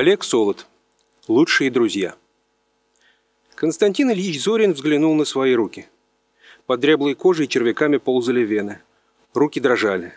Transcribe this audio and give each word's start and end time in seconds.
Олег 0.00 0.22
Солод. 0.22 0.68
Лучшие 1.26 1.72
друзья. 1.72 2.14
Константин 3.56 4.12
Ильич 4.12 4.40
Зорин 4.40 4.72
взглянул 4.72 5.12
на 5.16 5.24
свои 5.24 5.54
руки. 5.54 5.88
Под 6.66 6.78
дряблой 6.78 7.16
кожей 7.16 7.48
червяками 7.48 7.96
ползали 7.96 8.42
вены. 8.42 8.80
Руки 9.34 9.58
дрожали. 9.58 10.12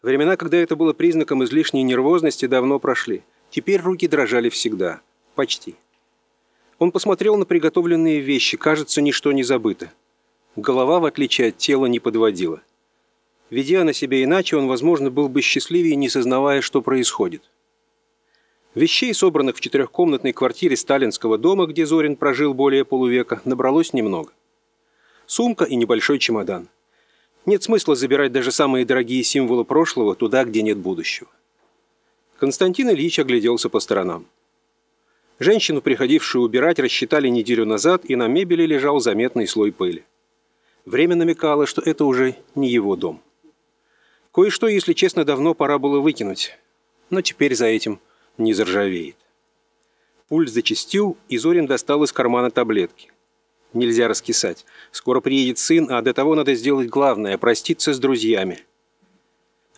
Времена, 0.00 0.38
когда 0.38 0.56
это 0.56 0.76
было 0.76 0.94
признаком 0.94 1.44
излишней 1.44 1.82
нервозности, 1.82 2.46
давно 2.46 2.78
прошли. 2.78 3.22
Теперь 3.50 3.82
руки 3.82 4.08
дрожали 4.08 4.48
всегда. 4.48 5.02
Почти. 5.34 5.74
Он 6.78 6.90
посмотрел 6.90 7.36
на 7.36 7.44
приготовленные 7.44 8.20
вещи. 8.20 8.56
Кажется, 8.56 9.02
ничто 9.02 9.30
не 9.32 9.42
забыто. 9.42 9.92
Голова, 10.56 11.00
в 11.00 11.04
отличие 11.04 11.48
от 11.48 11.58
тела, 11.58 11.84
не 11.84 12.00
подводила. 12.00 12.62
Ведя 13.50 13.84
на 13.84 13.92
себя 13.92 14.24
иначе, 14.24 14.56
он, 14.56 14.66
возможно, 14.68 15.10
был 15.10 15.28
бы 15.28 15.42
счастливее, 15.42 15.96
не 15.96 16.08
сознавая, 16.08 16.62
что 16.62 16.80
происходит. 16.80 17.42
Вещей, 18.76 19.14
собранных 19.14 19.56
в 19.56 19.60
четырехкомнатной 19.62 20.34
квартире 20.34 20.76
сталинского 20.76 21.38
дома, 21.38 21.64
где 21.64 21.86
Зорин 21.86 22.14
прожил 22.14 22.52
более 22.52 22.84
полувека, 22.84 23.40
набралось 23.46 23.94
немного. 23.94 24.30
Сумка 25.24 25.64
и 25.64 25.76
небольшой 25.76 26.18
чемодан. 26.18 26.68
Нет 27.46 27.62
смысла 27.62 27.96
забирать 27.96 28.32
даже 28.32 28.52
самые 28.52 28.84
дорогие 28.84 29.24
символы 29.24 29.64
прошлого 29.64 30.14
туда, 30.14 30.44
где 30.44 30.60
нет 30.60 30.76
будущего. 30.76 31.30
Константин 32.38 32.90
Ильич 32.90 33.18
огляделся 33.18 33.70
по 33.70 33.80
сторонам. 33.80 34.26
Женщину, 35.38 35.80
приходившую 35.80 36.44
убирать, 36.44 36.78
рассчитали 36.78 37.28
неделю 37.28 37.64
назад, 37.64 38.02
и 38.04 38.14
на 38.14 38.26
мебели 38.26 38.66
лежал 38.66 39.00
заметный 39.00 39.46
слой 39.46 39.72
пыли. 39.72 40.04
Время 40.84 41.16
намекало, 41.16 41.64
что 41.64 41.80
это 41.80 42.04
уже 42.04 42.36
не 42.54 42.68
его 42.68 42.94
дом. 42.94 43.22
Кое-что, 44.34 44.66
если 44.66 44.92
честно, 44.92 45.24
давно 45.24 45.54
пора 45.54 45.78
было 45.78 45.98
выкинуть. 46.00 46.58
Но 47.08 47.22
теперь 47.22 47.54
за 47.54 47.64
этим 47.64 48.00
не 48.38 48.52
заржавеет. 48.52 49.16
Пульс 50.28 50.50
зачастил, 50.50 51.16
и 51.28 51.38
Зорин 51.38 51.66
достал 51.66 52.02
из 52.02 52.12
кармана 52.12 52.50
таблетки. 52.50 53.12
Нельзя 53.72 54.08
раскисать. 54.08 54.64
Скоро 54.90 55.20
приедет 55.20 55.58
сын, 55.58 55.90
а 55.90 56.02
до 56.02 56.14
того 56.14 56.34
надо 56.34 56.54
сделать 56.54 56.88
главное– 56.88 57.38
проститься 57.38 57.92
с 57.92 57.98
друзьями. 57.98 58.64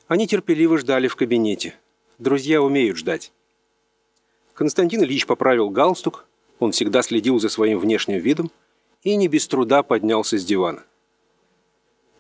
Они 0.07 0.27
терпеливо 0.27 0.79
ждали 0.79 1.09
в 1.09 1.17
кабинете. 1.17 1.75
Друзья 2.19 2.63
умеют 2.63 2.97
ждать. 2.97 3.33
Константин 4.55 5.03
Ильич 5.03 5.27
поправил 5.27 5.71
галстук, 5.71 6.27
он 6.59 6.73
всегда 6.73 7.03
следил 7.03 7.39
за 7.39 7.49
своим 7.49 7.79
внешним 7.79 8.19
видом 8.19 8.51
и 9.03 9.15
не 9.17 9.29
без 9.29 9.47
труда 9.47 9.83
поднялся 9.83 10.39
с 10.39 10.45
дивана. 10.45 10.85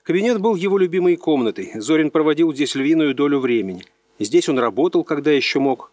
Кабинет 0.03 0.41
был 0.41 0.55
его 0.55 0.79
любимой 0.79 1.17
комнатой. 1.17 1.73
Зорин 1.75 2.11
проводил 2.11 2.53
здесь 2.55 2.75
львиную 2.75 3.15
долю 3.15 3.41
времени. 3.41 3.85
Здесь 4.19 4.49
он 4.49 4.59
работал, 4.59 5.05
когда 5.05 5.31
еще 5.31 5.59
мог, 5.59 5.93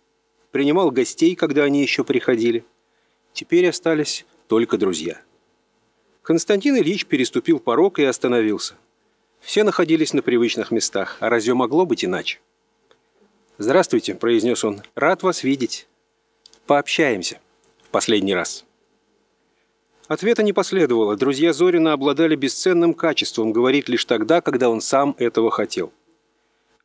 принимал 0.55 0.89
гостей, 0.89 1.35
когда 1.35 1.65
они 1.65 1.81
еще 1.81 2.05
приходили. 2.05 2.63
Теперь 3.33 3.67
остались 3.67 4.25
только 4.47 4.77
друзья. 4.77 5.19
Константин 6.21 6.77
Ильич 6.77 7.05
переступил 7.05 7.59
порог 7.59 7.99
и 7.99 8.05
остановился. 8.05 8.75
Все 9.41 9.65
находились 9.65 10.13
на 10.13 10.21
привычных 10.21 10.71
местах, 10.71 11.17
а 11.19 11.27
разве 11.27 11.53
могло 11.53 11.85
быть 11.85 12.05
иначе? 12.05 12.39
«Здравствуйте»,– 13.57 14.15
произнес 14.15 14.63
он,– 14.63 14.81
«рад 14.95 15.23
вас 15.23 15.43
видеть. 15.43 15.89
Пообщаемся. 16.67 17.41
В 17.83 17.89
последний 17.89 18.33
раз». 18.33 18.63
Ответа 20.07 20.41
не 20.41 20.53
последовало. 20.53 21.17
Друзья 21.17 21.51
Зорина 21.51 21.91
обладали 21.91 22.37
бесценным 22.37 22.93
качеством 22.93 23.51
говорить 23.51 23.89
лишь 23.89 24.05
тогда, 24.05 24.39
когда 24.39 24.69
он 24.69 24.79
сам 24.79 25.17
этого 25.19 25.51
хотел. 25.51 25.91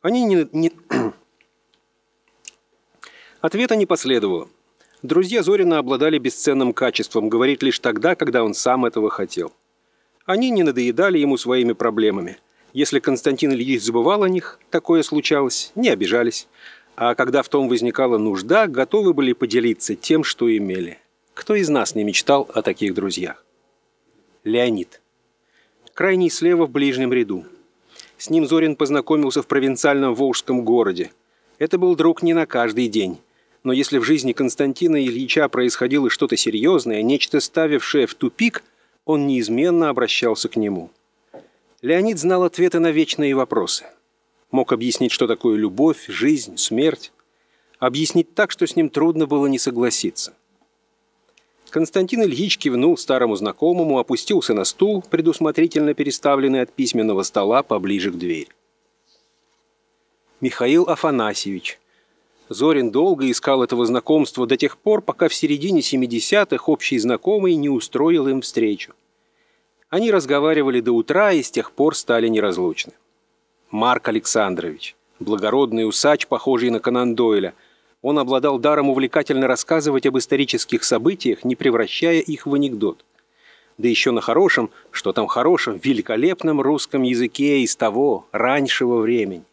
Они 0.01 0.25
не, 0.25 0.49
не, 0.51 0.73
Ответа 3.41 3.75
не 3.75 3.87
последовало. 3.87 4.49
Друзья 5.01 5.41
Зорина 5.41 5.79
обладали 5.79 6.19
бесценным 6.19 6.73
качеством 6.73 7.27
говорить 7.27 7.63
лишь 7.63 7.79
тогда, 7.79 8.13
когда 8.13 8.43
он 8.43 8.53
сам 8.53 8.85
этого 8.85 9.09
хотел. 9.09 9.51
Они 10.25 10.51
не 10.51 10.61
надоедали 10.61 11.17
ему 11.17 11.37
своими 11.37 11.73
проблемами. 11.73 12.37
Если 12.73 12.99
Константин 12.99 13.51
Ильич 13.51 13.81
забывал 13.81 14.21
о 14.21 14.29
них, 14.29 14.59
такое 14.69 15.01
случалось, 15.01 15.71
не 15.73 15.89
обижались. 15.89 16.47
А 16.95 17.15
когда 17.15 17.41
в 17.41 17.49
том 17.49 17.67
возникала 17.67 18.19
нужда, 18.19 18.67
готовы 18.67 19.15
были 19.15 19.33
поделиться 19.33 19.95
тем, 19.95 20.23
что 20.23 20.55
имели. 20.55 20.99
Кто 21.33 21.55
из 21.55 21.67
нас 21.67 21.95
не 21.95 22.03
мечтал 22.03 22.47
о 22.53 22.61
таких 22.61 22.93
друзьях? 22.93 23.43
Леонид. 24.43 25.01
Крайний 25.95 26.29
слева 26.29 26.67
в 26.67 26.69
ближнем 26.69 27.11
ряду. 27.11 27.45
С 28.19 28.29
ним 28.29 28.45
Зорин 28.45 28.75
познакомился 28.75 29.41
в 29.41 29.47
провинциальном 29.47 30.13
волжском 30.13 30.63
городе. 30.63 31.11
Это 31.57 31.79
был 31.79 31.95
друг 31.95 32.21
не 32.21 32.35
на 32.35 32.45
каждый 32.45 32.87
день 32.87 33.17
но 33.63 33.73
если 33.73 33.99
в 33.99 34.03
жизни 34.03 34.33
Константина 34.33 35.03
Ильича 35.03 35.47
происходило 35.47 36.09
что-то 36.09 36.35
серьезное, 36.35 37.01
нечто 37.03 37.39
ставившее 37.39 38.07
в 38.07 38.15
тупик, 38.15 38.63
он 39.05 39.27
неизменно 39.27 39.89
обращался 39.89 40.49
к 40.49 40.55
нему. 40.55 40.89
Леонид 41.81 42.19
знал 42.19 42.43
ответы 42.43 42.79
на 42.79 42.91
вечные 42.91 43.35
вопросы. 43.35 43.85
Мог 44.51 44.73
объяснить, 44.73 45.11
что 45.11 45.27
такое 45.27 45.57
любовь, 45.57 46.05
жизнь, 46.07 46.57
смерть. 46.57 47.11
Объяснить 47.79 48.33
так, 48.35 48.51
что 48.51 48.67
с 48.67 48.75
ним 48.75 48.89
трудно 48.89 49.25
было 49.25 49.47
не 49.47 49.57
согласиться. 49.57 50.33
Константин 51.69 52.23
Ильич 52.23 52.57
кивнул 52.57 52.97
старому 52.97 53.35
знакомому, 53.35 53.97
опустился 53.97 54.53
на 54.53 54.65
стул, 54.65 55.01
предусмотрительно 55.09 55.93
переставленный 55.93 56.61
от 56.61 56.73
письменного 56.73 57.23
стола 57.23 57.63
поближе 57.63 58.11
к 58.11 58.17
двери. 58.17 58.49
Михаил 60.41 60.83
Афанасьевич, 60.83 61.79
Зорин 62.51 62.91
долго 62.91 63.31
искал 63.31 63.63
этого 63.63 63.85
знакомства 63.85 64.45
до 64.45 64.57
тех 64.57 64.77
пор, 64.77 65.01
пока 65.01 65.29
в 65.29 65.33
середине 65.33 65.79
70-х 65.79 66.65
общий 66.67 66.99
знакомый 66.99 67.55
не 67.55 67.69
устроил 67.69 68.27
им 68.27 68.41
встречу. 68.41 68.93
Они 69.89 70.11
разговаривали 70.11 70.81
до 70.81 70.91
утра 70.91 71.31
и 71.31 71.43
с 71.43 71.49
тех 71.49 71.71
пор 71.71 71.95
стали 71.95 72.27
неразлучны. 72.27 72.91
Марк 73.69 74.09
Александрович, 74.09 74.97
благородный 75.21 75.87
усач, 75.87 76.27
похожий 76.27 76.71
на 76.71 76.81
Конан 76.81 77.15
Дойля, 77.15 77.53
он 78.01 78.19
обладал 78.19 78.59
даром 78.59 78.89
увлекательно 78.89 79.47
рассказывать 79.47 80.05
об 80.05 80.17
исторических 80.17 80.83
событиях, 80.83 81.45
не 81.45 81.55
превращая 81.55 82.19
их 82.19 82.47
в 82.47 82.53
анекдот. 82.53 83.05
Да 83.77 83.87
еще 83.87 84.11
на 84.11 84.19
хорошем, 84.19 84.71
что 84.91 85.13
там 85.13 85.27
хорошем, 85.27 85.79
великолепном 85.81 86.59
русском 86.59 87.03
языке 87.03 87.61
из 87.61 87.77
того, 87.77 88.25
раньшего 88.33 88.97
времени. 88.97 89.45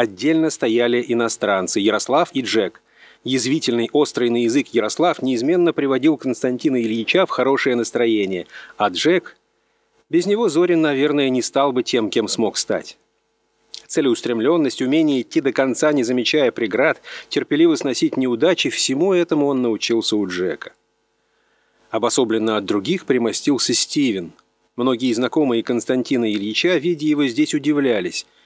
Отдельно 0.00 0.48
стояли 0.48 1.04
иностранцы 1.06 1.78
Ярослав 1.78 2.30
и 2.32 2.40
Джек. 2.40 2.80
Язвительный, 3.22 3.90
острый 3.92 4.30
на 4.30 4.44
язык 4.44 4.68
Ярослав 4.68 5.20
неизменно 5.20 5.74
приводил 5.74 6.16
Константина 6.16 6.80
Ильича 6.80 7.26
в 7.26 7.28
хорошее 7.28 7.76
настроение, 7.76 8.46
а 8.78 8.88
Джек... 8.88 9.36
Без 10.08 10.24
него 10.24 10.48
Зорин, 10.48 10.80
наверное, 10.80 11.28
не 11.28 11.42
стал 11.42 11.72
бы 11.72 11.82
тем, 11.82 12.08
кем 12.08 12.28
смог 12.28 12.56
стать. 12.56 12.96
Целеустремленность, 13.88 14.80
умение 14.80 15.20
идти 15.20 15.42
до 15.42 15.52
конца, 15.52 15.92
не 15.92 16.02
замечая 16.02 16.50
преград, 16.50 17.02
терпеливо 17.28 17.74
сносить 17.74 18.16
неудачи– 18.16 18.70
всему 18.70 19.12
этому 19.12 19.48
он 19.48 19.60
научился 19.60 20.16
у 20.16 20.26
Джека. 20.26 20.72
Обособленно 21.90 22.56
от 22.56 22.64
других 22.64 23.04
примостился 23.04 23.74
Стивен. 23.74 24.32
Многие 24.76 25.12
знакомые 25.12 25.62
Константина 25.62 26.32
Ильича, 26.32 26.78
видя 26.78 27.04
его 27.04 27.26
здесь, 27.26 27.52
удивлялись– 27.52 28.24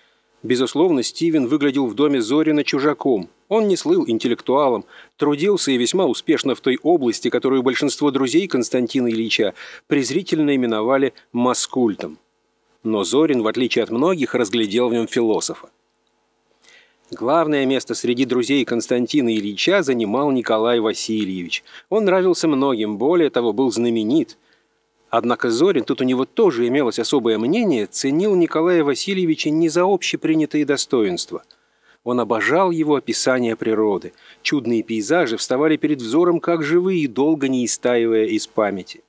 Безусловно, 0.44 1.02
Стивен 1.02 1.46
выглядел 1.46 1.86
в 1.86 1.94
доме 1.94 2.20
Зорина 2.20 2.64
чужаком. 2.64 3.30
Он 3.48 3.66
не 3.66 3.78
слыл 3.78 4.04
интеллектуалом, 4.06 4.84
трудился 5.16 5.72
и 5.72 5.78
весьма 5.78 6.04
успешно 6.04 6.54
в 6.54 6.60
той 6.60 6.78
области, 6.82 7.30
которую 7.30 7.62
большинство 7.62 8.10
друзей 8.10 8.46
Константина 8.46 9.08
Ильича 9.08 9.54
презрительно 9.86 10.54
именовали 10.54 11.14
«маскультом». 11.32 12.18
Но 12.82 13.04
Зорин, 13.04 13.40
в 13.40 13.46
отличие 13.46 13.84
от 13.84 13.90
многих, 13.90 14.34
разглядел 14.34 14.90
в 14.90 14.92
нем 14.92 15.08
философа. 15.08 15.70
Главное 17.10 17.64
место 17.64 17.94
среди 17.94 18.26
друзей 18.26 18.66
Константина 18.66 19.34
Ильича 19.34 19.82
занимал 19.82 20.30
Николай 20.30 20.78
Васильевич. 20.78 21.64
Он 21.88 22.04
нравился 22.04 22.48
многим, 22.48 22.98
более 22.98 23.30
того, 23.30 23.54
был 23.54 23.72
знаменит. 23.72 24.36
Однако 25.16 25.48
Зорин, 25.48 25.84
тут 25.84 26.00
у 26.00 26.04
него 26.04 26.24
тоже 26.24 26.66
имелось 26.66 26.98
особое 26.98 27.38
мнение, 27.38 27.86
ценил 27.86 28.34
Николая 28.34 28.82
Васильевича 28.82 29.48
не 29.48 29.68
за 29.68 29.84
общепринятые 29.84 30.64
достоинства. 30.64 31.44
Он 32.02 32.18
обожал 32.18 32.72
его 32.72 32.96
описание 32.96 33.54
природы. 33.54 34.12
Чудные 34.42 34.82
пейзажи 34.82 35.36
вставали 35.36 35.76
перед 35.76 36.02
взором 36.02 36.40
как 36.40 36.64
живые, 36.64 37.06
долго 37.06 37.46
не 37.46 37.64
истаивая 37.64 38.24
из 38.24 38.48
памяти. 38.48 39.04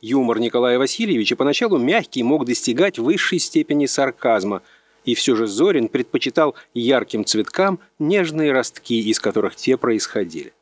Юмор 0.00 0.38
Николая 0.38 0.78
Васильевича 0.78 1.34
поначалу 1.34 1.78
мягкий 1.78 2.22
мог 2.22 2.44
достигать 2.44 3.00
высшей 3.00 3.40
степени 3.40 3.86
сарказма, 3.86 4.62
и 5.04 5.16
все 5.16 5.34
же 5.34 5.48
Зорин 5.48 5.88
предпочитал 5.88 6.54
ярким 6.74 7.24
цветкам 7.24 7.80
нежные 7.98 8.52
ростки, 8.52 9.00
из 9.00 9.18
которых 9.18 9.56
те 9.56 9.76
происходили. 9.78 10.52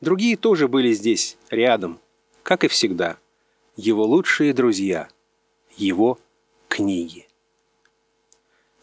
Другие 0.00 0.36
тоже 0.36 0.68
были 0.68 0.92
здесь, 0.92 1.36
рядом, 1.50 1.98
как 2.44 2.62
и 2.62 2.68
всегда– 2.68 3.16
его 3.76 4.04
лучшие 4.04 4.54
друзья, 4.54 5.08
его 5.76 6.18
книги. 6.68 7.28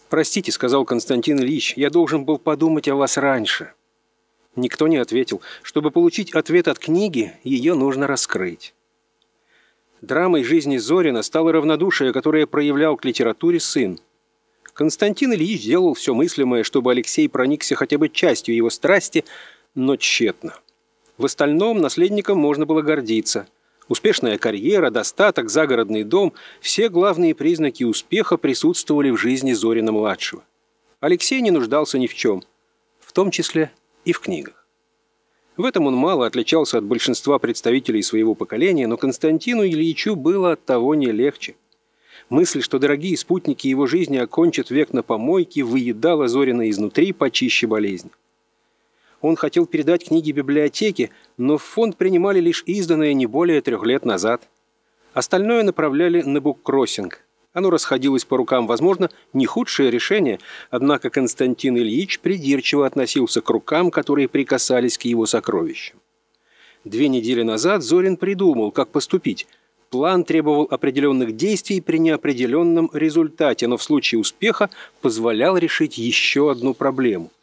«Простите»,— 0.09 0.51
сказал 0.53 0.85
Константин 0.85 1.39
Ильич,— 1.39 1.73
«я 1.77 1.89
должен 1.89 2.25
был 2.25 2.37
подумать 2.37 2.87
о 2.87 2.95
вас 2.95 3.17
раньше». 3.17 3.73
Никто 4.55 4.87
не 4.87 4.97
ответил. 4.97 5.41
Чтобы 5.63 5.89
получить 5.89 6.35
ответ 6.35 6.67
от 6.67 6.77
книги, 6.77 7.33
ее 7.43 7.73
нужно 7.73 8.05
раскрыть. 8.05 8.75
Драмой 10.01 10.43
жизни 10.43 10.77
Зорина 10.77 11.23
стало 11.23 11.51
равнодушие, 11.51 12.13
которое 12.13 12.45
проявлял 12.45 12.95
к 12.95 13.03
литературе 13.03 13.59
сын. 13.59 13.99
Константин 14.73 15.33
Ильич 15.33 15.63
делал 15.63 15.95
все 15.95 16.13
мыслимое, 16.13 16.63
чтобы 16.63 16.91
Алексей 16.91 17.27
проникся 17.27 17.73
хотя 17.73 17.97
бы 17.97 18.09
частью 18.09 18.55
его 18.55 18.69
страсти, 18.69 19.25
но 19.73 19.95
тщетно. 19.95 20.53
В 21.17 21.25
остальном 21.25 21.79
наследником 21.81 22.37
можно 22.37 22.67
было 22.67 22.83
гордиться. 22.83 23.47
Успешная 23.89 24.37
карьера, 24.37 24.89
достаток, 24.89 25.49
загородный 25.49 26.03
дом– 26.03 26.33
все 26.61 26.89
главные 26.89 27.35
признаки 27.35 27.83
успеха 27.83 28.37
присутствовали 28.37 29.09
в 29.09 29.17
жизни 29.17 29.53
Зорина-младшего. 29.53 30.43
Алексей 31.01 31.41
не 31.41 31.51
нуждался 31.51 31.99
ни 31.99 32.07
в 32.07 32.15
чем, 32.15 32.43
в 33.01 33.11
том 33.11 33.29
числе 33.29 33.71
и 34.05 34.13
в 34.13 34.19
книгах. 34.21 34.65
В 35.57 35.65
этом 35.65 35.85
он 35.85 35.95
мало 35.95 36.25
отличался 36.25 36.77
от 36.77 36.85
большинства 36.85 37.37
представителей 37.39 38.01
своего 38.01 38.35
поколения, 38.35 38.87
но 38.87 38.97
Константину 38.97 39.65
Ильичу 39.65 40.15
было 40.15 40.53
от 40.53 40.65
того 40.65 40.95
не 40.95 41.11
легче. 41.11 41.55
Мысль, 42.29 42.61
что 42.61 42.79
дорогие 42.79 43.17
спутники 43.17 43.67
его 43.67 43.85
жизни 43.85 44.17
окончат 44.17 44.71
век 44.71 44.93
на 44.93 45.03
помойке, 45.03 45.61
выедала 45.61 46.27
Зорина 46.27 46.69
изнутри 46.69 47.11
почище 47.11 47.67
болезни. 47.67 48.11
Он 49.23 49.37
хотел 49.37 49.65
передать 49.65 50.09
книги 50.09 50.33
библиотеке, 50.33 51.09
но 51.37 51.57
в 51.57 51.63
фонд 51.63 51.95
принимали 51.95 52.41
лишь 52.41 52.61
изданные 52.65 53.13
не 53.13 53.25
более 53.25 53.61
трех 53.61 53.85
лет 53.85 54.03
назад. 54.03 54.49
Остальное 55.13 55.63
направляли 55.63 56.21
на 56.21 56.41
буккроссинг. 56.41 57.21
Оно 57.53 57.69
расходилось 57.69 58.25
по 58.25 58.35
рукам, 58.35 58.67
возможно, 58.67 59.09
не 59.31 59.45
худшее 59.45 59.91
решение, 59.91 60.39
однако 60.69 61.09
Константин 61.09 61.77
Ильич 61.77 62.19
придирчиво 62.19 62.85
относился 62.85 63.39
к 63.39 63.49
рукам, 63.49 63.91
которые 63.91 64.27
прикасались 64.27 64.97
к 64.97 65.03
его 65.03 65.25
сокровищам. 65.25 65.99
Две 66.83 67.07
недели 67.07 67.43
назад 67.43 67.81
Зорин 67.81 68.17
придумал, 68.17 68.71
как 68.71 68.89
поступить. 68.89 69.47
План 69.89 70.25
требовал 70.25 70.67
определенных 70.69 71.37
действий 71.37 71.79
при 71.79 71.97
неопределенном 71.97 72.89
результате, 72.91 73.67
но 73.67 73.77
в 73.77 73.83
случае 73.83 74.19
успеха 74.19 74.69
позволял 74.99 75.55
решить 75.55 75.97
еще 75.97 76.51
одну 76.51 76.73
проблему– 76.73 77.31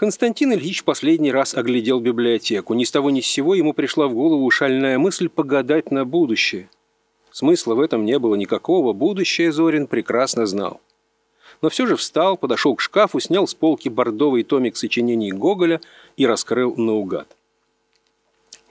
Константин 0.00 0.54
Ильич 0.54 0.82
последний 0.82 1.30
раз 1.30 1.54
оглядел 1.54 2.00
библиотеку. 2.00 2.72
Ни 2.72 2.84
с 2.84 2.90
того 2.90 3.10
ни 3.10 3.20
с 3.20 3.26
сего 3.26 3.54
ему 3.54 3.74
пришла 3.74 4.08
в 4.08 4.14
голову 4.14 4.50
шальная 4.50 4.98
мысль 4.98 5.28
погадать 5.28 5.90
на 5.90 6.06
будущее. 6.06 6.70
Смысла 7.30 7.74
в 7.74 7.80
этом 7.80 8.06
не 8.06 8.18
было 8.18 8.34
никакого, 8.34 8.94
будущее 8.94 9.52
Зорин 9.52 9.86
прекрасно 9.86 10.46
знал. 10.46 10.80
Но 11.60 11.68
все 11.68 11.86
же 11.86 11.96
встал, 11.96 12.38
подошел 12.38 12.74
к 12.76 12.80
шкафу, 12.80 13.20
снял 13.20 13.46
с 13.46 13.52
полки 13.52 13.90
бордовый 13.90 14.42
томик 14.42 14.78
сочинений 14.78 15.32
Гоголя 15.32 15.82
и 16.16 16.24
раскрыл 16.24 16.74
наугад. 16.76 17.28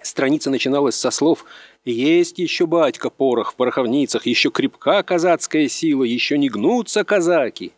Страница 0.02 0.50
начиналась 0.50 0.96
со 0.96 1.12
слов 1.12 1.46
«Есть 1.86 2.40
еще 2.40 2.66
батька 2.66 3.12
порох 3.12 3.52
в 3.52 3.56
пороховницах, 3.56 4.26
еще 4.26 4.50
крепка 4.50 5.04
казацкая 5.04 5.68
сила, 5.68 6.06
еще 6.06 6.40
не 6.40 6.50
гнутся 6.50 7.04
казаки». 7.04 7.74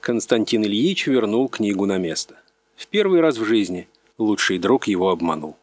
Константин 0.00 0.64
Ильич 0.64 1.06
вернул 1.06 1.50
книгу 1.50 1.84
на 1.84 1.98
место. 1.98 2.36
В 2.76 2.86
первый 2.88 3.20
раз 3.20 3.38
в 3.38 3.44
жизни 3.44 3.88
лучший 4.18 4.58
друг 4.58 4.86
его 4.86 5.10
обманул. 5.10 5.56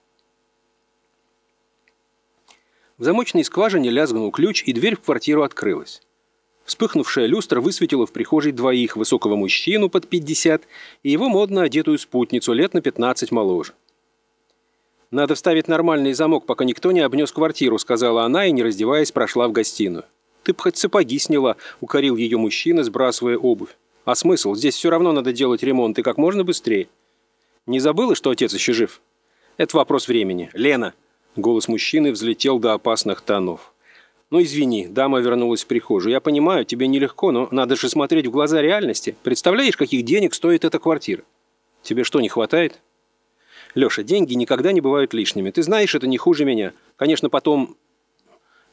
В 2.97 3.03
замочной 3.03 3.43
скважине 3.43 3.89
лязгнул 3.89 4.31
ключ, 4.31 4.63
и 4.65 4.73
дверь 4.73 4.95
в 4.95 5.01
квартиру 5.01 5.43
открылась. 5.43 6.01
Вспыхнувшая 6.65 7.25
люстра 7.25 7.59
высветила 7.59 8.05
в 8.05 8.11
прихожей 8.11 8.51
двоих, 8.51 8.95
высокого 8.95 9.35
мужчину 9.35 9.89
под 9.89 10.07
50 10.07 10.63
и 11.03 11.09
его 11.09 11.27
модно 11.27 11.63
одетую 11.63 11.97
спутницу 11.97 12.53
лет 12.53 12.73
на 12.73 12.81
15 12.81 13.31
моложе. 13.31 13.73
«Надо 15.09 15.35
вставить 15.35 15.67
нормальный 15.67 16.13
замок, 16.13 16.45
пока 16.45 16.63
никто 16.63 16.91
не 16.91 17.01
обнес 17.01 17.31
квартиру», 17.31 17.77
сказала 17.79 18.23
она 18.23 18.45
и, 18.45 18.51
не 18.51 18.63
раздеваясь, 18.63 19.11
прошла 19.11 19.47
в 19.47 19.51
гостиную. 19.51 20.05
«Ты 20.43 20.53
б 20.53 20.59
хоть 20.61 20.77
сапоги 20.77 21.19
сняла»,— 21.19 21.57
укорил 21.81 22.15
ее 22.15 22.37
мужчина, 22.37 22.83
сбрасывая 22.83 23.37
обувь. 23.37 23.75
«А 24.05 24.15
смысл? 24.15 24.55
Здесь 24.55 24.75
все 24.75 24.89
равно 24.89 25.11
надо 25.11 25.33
делать 25.33 25.63
ремонт, 25.63 25.99
и 25.99 26.03
как 26.03 26.17
можно 26.17 26.43
быстрее». 26.43 26.87
Не 27.67 27.79
забыла, 27.79 28.15
что 28.15 28.29
отец 28.31 28.53
еще 28.53 28.73
жив? 28.73 29.01
Это 29.57 29.77
вопрос 29.77 30.07
времени. 30.07 30.49
Лена!» 30.53 30.93
Голос 31.35 31.67
мужчины 31.67 32.11
взлетел 32.11 32.59
до 32.59 32.73
опасных 32.73 33.21
тонов. 33.21 33.73
«Ну, 34.31 34.41
извини, 34.41 34.87
дама 34.87 35.19
вернулась 35.19 35.63
в 35.63 35.67
прихожую. 35.67 36.11
Я 36.11 36.19
понимаю, 36.19 36.65
тебе 36.65 36.87
нелегко, 36.87 37.31
но 37.31 37.47
надо 37.51 37.75
же 37.75 37.89
смотреть 37.89 38.27
в 38.27 38.31
глаза 38.31 38.61
реальности. 38.61 39.15
Представляешь, 39.23 39.77
каких 39.77 40.03
денег 40.03 40.33
стоит 40.33 40.65
эта 40.65 40.79
квартира? 40.79 41.23
Тебе 41.83 42.03
что, 42.03 42.19
не 42.21 42.29
хватает?» 42.29 42.81
«Леша, 43.75 44.03
деньги 44.03 44.33
никогда 44.33 44.71
не 44.71 44.81
бывают 44.81 45.13
лишними. 45.13 45.51
Ты 45.51 45.63
знаешь, 45.63 45.95
это 45.95 46.07
не 46.07 46.17
хуже 46.17 46.45
меня. 46.45 46.73
Конечно, 46.97 47.29
потом...» 47.29 47.77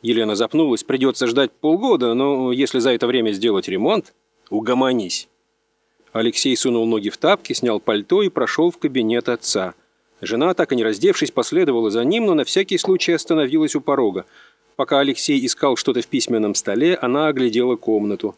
Елена 0.03 0.35
запнулась. 0.35 0.85
«Придется 0.85 1.27
ждать 1.27 1.53
полгода, 1.53 2.15
но 2.15 2.53
если 2.53 2.79
за 2.79 2.91
это 2.91 3.07
время 3.07 3.33
сделать 3.33 3.69
ремонт...» 3.69 4.15
«Угомонись!» 4.51 5.29
Алексей 6.13 6.57
сунул 6.57 6.87
ноги 6.87 7.11
в 7.11 7.17
тапки, 7.17 7.53
снял 7.53 7.81
пальто 7.81 8.23
и 8.23 8.29
прошел 8.29 8.71
в 8.71 8.79
кабинет 8.79 9.29
отца. 9.29 9.75
Жена, 10.21 10.55
так 10.55 10.73
и 10.73 10.77
не 10.77 10.85
раздевшись, 10.85 11.31
последовала 11.31 11.91
за 11.91 12.05
ним, 12.05 12.27
но 12.27 12.35
на 12.35 12.45
всякий 12.45 12.79
случай 12.79 13.13
остановилась 13.13 13.77
у 13.77 13.81
порога. 13.81 14.25
Пока 14.77 15.01
Алексей 15.01 15.45
искал 15.45 15.77
что-то 15.77 16.01
в 16.01 16.07
письменном 16.07 16.55
столе, 16.55 16.97
она 16.97 17.29
оглядела 17.29 17.77
комнату. 17.77 18.37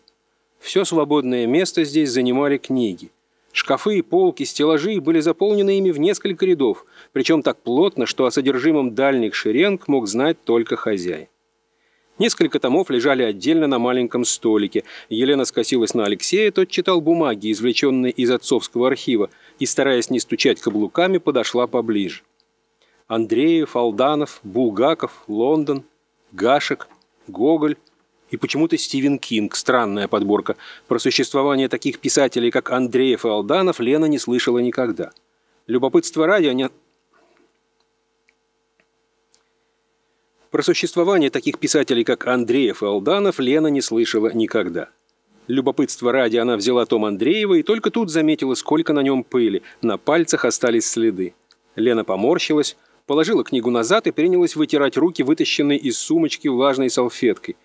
Все 0.59 0.85
свободное 0.85 1.47
место 1.47 1.85
здесь 1.85 2.11
занимали 2.11 2.59
книги. 2.59 3.11
Шкафы 3.53 4.03
полки, 4.03 4.45
стеллажи 4.45 5.01
были 5.01 5.21
заполнены 5.21 5.79
ими 5.79 5.91
в 5.91 5.99
несколько 5.99 6.47
рядов, 6.47 6.85
причем 7.13 7.43
так 7.43 7.59
плотно, 7.59 8.07
что 8.07 8.27
о 8.27 8.31
содержимом 8.31 8.95
дальних 8.95 9.35
шеренг 9.35 9.89
мог 9.89 10.07
знать 10.07 10.37
только 10.45 10.77
хозяин. 10.77 11.27
Несколько 12.21 12.61
томов 12.61 12.91
лежали 12.91 13.23
отдельно 13.23 13.67
на 13.67 13.79
маленьком 13.79 14.27
столике. 14.27 14.85
Елена 15.09 15.47
скосилась 15.47 15.95
на 15.95 16.05
Алексея, 16.05 16.53
тот 16.53 16.69
читал 16.69 17.01
бумаги, 17.01 17.51
извлеченные 17.51 18.13
из 18.13 18.31
отцовского 18.31 18.89
архива, 18.89 19.31
и, 19.59 19.65
стараясь 19.65 20.11
не 20.11 20.21
стучать 20.21 20.61
каблуками, 20.61 21.17
подошла 21.17 21.67
поближе. 21.67 22.21
Андреев, 23.09 23.75
Алданов, 23.75 24.41
Булгаков, 24.43 25.25
Лондон, 25.29 25.83
Гашек, 26.33 26.89
Гоголь 27.27 27.79
и 28.31 28.37
почему-то 28.37 28.77
Стивен 28.77 29.19
Кинг. 29.19 29.57
Странная 29.57 30.07
подборка. 30.07 30.57
Про 30.89 30.99
существование 30.99 31.71
таких 31.71 32.01
писателей, 32.01 32.51
как 32.51 32.71
Андреев 32.71 33.25
и 33.25 33.29
Алданов, 33.29 33.81
Лена 33.81 34.05
не 34.05 34.19
слышала 34.19 34.59
никогда. 34.59 35.13
Любопытство 35.67 36.27
ради 36.27 36.49
они 36.49 36.65
Про 40.51 40.63
существование 40.65 41.31
таких 41.31 41.59
писателей, 41.59 42.03
как 42.03 42.27
Андреев 42.27 42.83
и 42.83 42.87
Алданов, 42.87 43.39
Лена 43.39 43.69
не 43.69 43.81
слышала 43.81 44.33
никогда. 44.33 44.89
Любопытство 45.47 46.11
ради 46.11 46.39
она 46.39 46.57
взяла 46.57 46.87
том 46.87 47.05
Андреева 47.05 47.55
и 47.55 47.63
только 47.63 47.91
тут 47.91 48.11
заметила, 48.11 48.55
сколько 48.55 48.93
на 48.93 49.01
нем 49.01 49.23
пыли. 49.23 49.63
На 49.81 49.97
пальцах 49.97 50.45
остались 50.45 50.87
следы. 50.87 51.35
Лена 51.77 52.05
поморщилась, 52.05 52.77
положила 53.07 53.45
книгу 53.45 53.71
назад 53.71 54.09
и 54.09 54.11
принялась 54.11 54.57
вытирать 54.57 54.97
руки, 54.97 55.23
вытащенной 55.23 55.77
из 55.77 55.99
сумочки 55.99 56.49
влажной 56.49 56.91
салфеткой. 56.91 57.57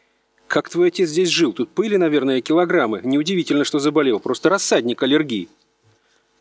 «Как 0.47 0.69
твой 0.69 0.89
отец 0.89 1.09
здесь 1.09 1.29
жил? 1.29 1.53
Тут 1.53 1.69
пыли, 1.69 1.97
наверное, 1.97 2.41
килограммы. 2.41 3.01
Неудивительно, 3.03 3.63
что 3.63 3.79
заболел. 3.79 4.19
Просто 4.19 4.49
рассадник 4.49 5.01
аллергии». 5.01 5.49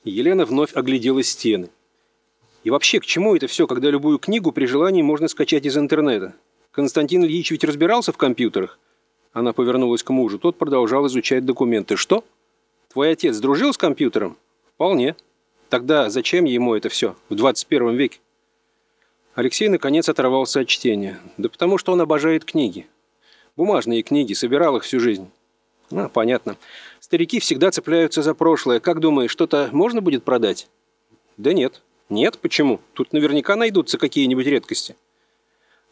Елена 0.05 0.45
вновь 0.45 0.75
оглядела 0.75 1.23
стены. 1.23 1.71
И 2.65 2.71
вообще, 2.71 2.99
к 2.99 3.05
чему 3.05 3.37
это 3.37 3.47
все, 3.47 3.67
когда 3.67 3.91
любую 3.91 4.19
книгу 4.19 4.51
при 4.51 4.65
желании 4.65 5.03
можно 5.03 5.29
скачать 5.29 5.67
из 5.67 5.77
интернета? 5.77 6.35
Константин 6.73 7.25
Ильич 7.25 7.51
ведь 7.51 7.63
разбирался 7.63 8.11
в 8.11 8.17
компьютерах. 8.17 8.79
Она 9.33 9.53
повернулась 9.53 10.03
к 10.03 10.11
мужу. 10.11 10.39
Тот 10.39 10.57
продолжал 10.57 11.07
изучать 11.07 11.45
документы. 11.45 11.97
Что? 11.97 12.25
Твой 12.91 13.11
отец 13.11 13.37
дружил 13.39 13.73
с 13.73 13.77
компьютером? 13.77 14.39
Вполне. 14.75 15.15
Тогда 15.69 16.09
зачем 16.09 16.47
ему 16.47 16.75
это 16.75 16.89
все 16.89 17.17
в 17.29 17.35
21 17.35 17.95
веке? 17.97 18.21
Алексей 19.35 19.69
наконец 19.69 20.09
оторвался 20.09 20.61
от 20.61 20.69
чтения. 20.69 21.21
Да 21.37 21.49
потому 21.51 21.77
что 21.77 21.93
он 21.93 22.01
обожает 22.01 22.45
книги. 22.45 22.87
Бумажные 23.57 24.03
книги, 24.03 24.33
собирал 24.33 24.77
их 24.77 24.85
всю 24.85 25.01
жизнь. 25.01 25.29
А, 25.91 26.09
понятно. 26.09 26.57
Старики 26.99 27.41
всегда 27.41 27.71
цепляются 27.71 28.23
за 28.23 28.35
прошлое. 28.35 28.81
Как 28.81 29.01
думаешь, 29.01 29.31
что-то 29.31 29.69
можно 29.73 30.01
будет 30.01 30.25
продать? 30.25 30.69
Да 31.37 31.53
нет. 31.53 31.83
Нет, 32.11 32.39
почему? 32.39 32.81
Тут 32.93 33.13
наверняка 33.13 33.57
найдутся 33.57 33.99
какие-нибудь 33.99 34.47
редкости. 34.47 34.95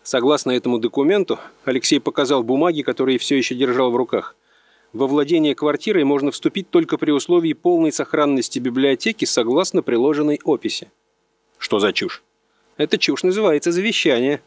Согласно 0.02 0.50
этому 0.50 0.78
документу, 0.78 1.38
Алексей 1.64 2.00
показал 2.00 2.42
бумаги, 2.42 2.82
которые 2.82 3.18
все 3.18 3.36
еще 3.36 3.54
держал 3.54 3.90
в 3.90 3.96
руках. 3.96 4.36
Во 4.92 5.06
владение 5.06 5.54
квартирой 5.54 6.04
можно 6.04 6.30
вступить 6.30 6.68
только 6.68 6.98
при 6.98 7.12
условии 7.12 7.54
полной 7.54 7.92
сохранности 7.92 8.58
библиотеки 8.58 9.24
согласно 9.24 9.82
приложенной 9.82 10.38
описи. 10.44 10.90
Что 11.56 11.78
за 11.78 11.92
чушь? 11.92 12.22
Эта 12.76 12.98
чушь 12.98 13.22
называется 13.22 13.72
завещание. 13.72 14.42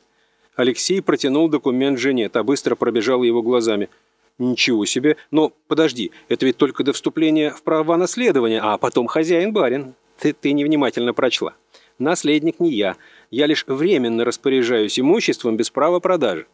Алексей 0.55 1.01
протянул 1.01 1.49
документ 1.49 1.97
жене, 1.97 2.29
та 2.29 2.43
быстро 2.43 2.75
пробежала 2.75 3.23
его 3.23 3.41
глазами. 3.41 3.89
Ничего 4.37 4.85
себе. 4.85 5.17
Но 5.31 5.51
подожди, 5.67 6.11
это 6.27 6.45
ведь 6.45 6.57
только 6.57 6.83
до 6.83 6.93
вступления 6.93 7.51
в 7.51 7.63
права 7.63 7.97
наследования, 7.97 8.59
а 8.61 8.77
потом 8.77 9.07
хозяин-барин. 9.07 9.95
Ты, 10.19 10.33
ты 10.33 10.53
невнимательно 10.53 11.13
прочла. 11.13 11.55
Наследник 11.99 12.59
не 12.59 12.71
я. 12.71 12.97
Я 13.31 13.47
лишь 13.47 13.65
временно 13.67 14.25
распоряжаюсь 14.25 14.99
имуществом 14.99 15.57
без 15.57 15.69
права 15.69 15.99
продажи. 15.99 16.47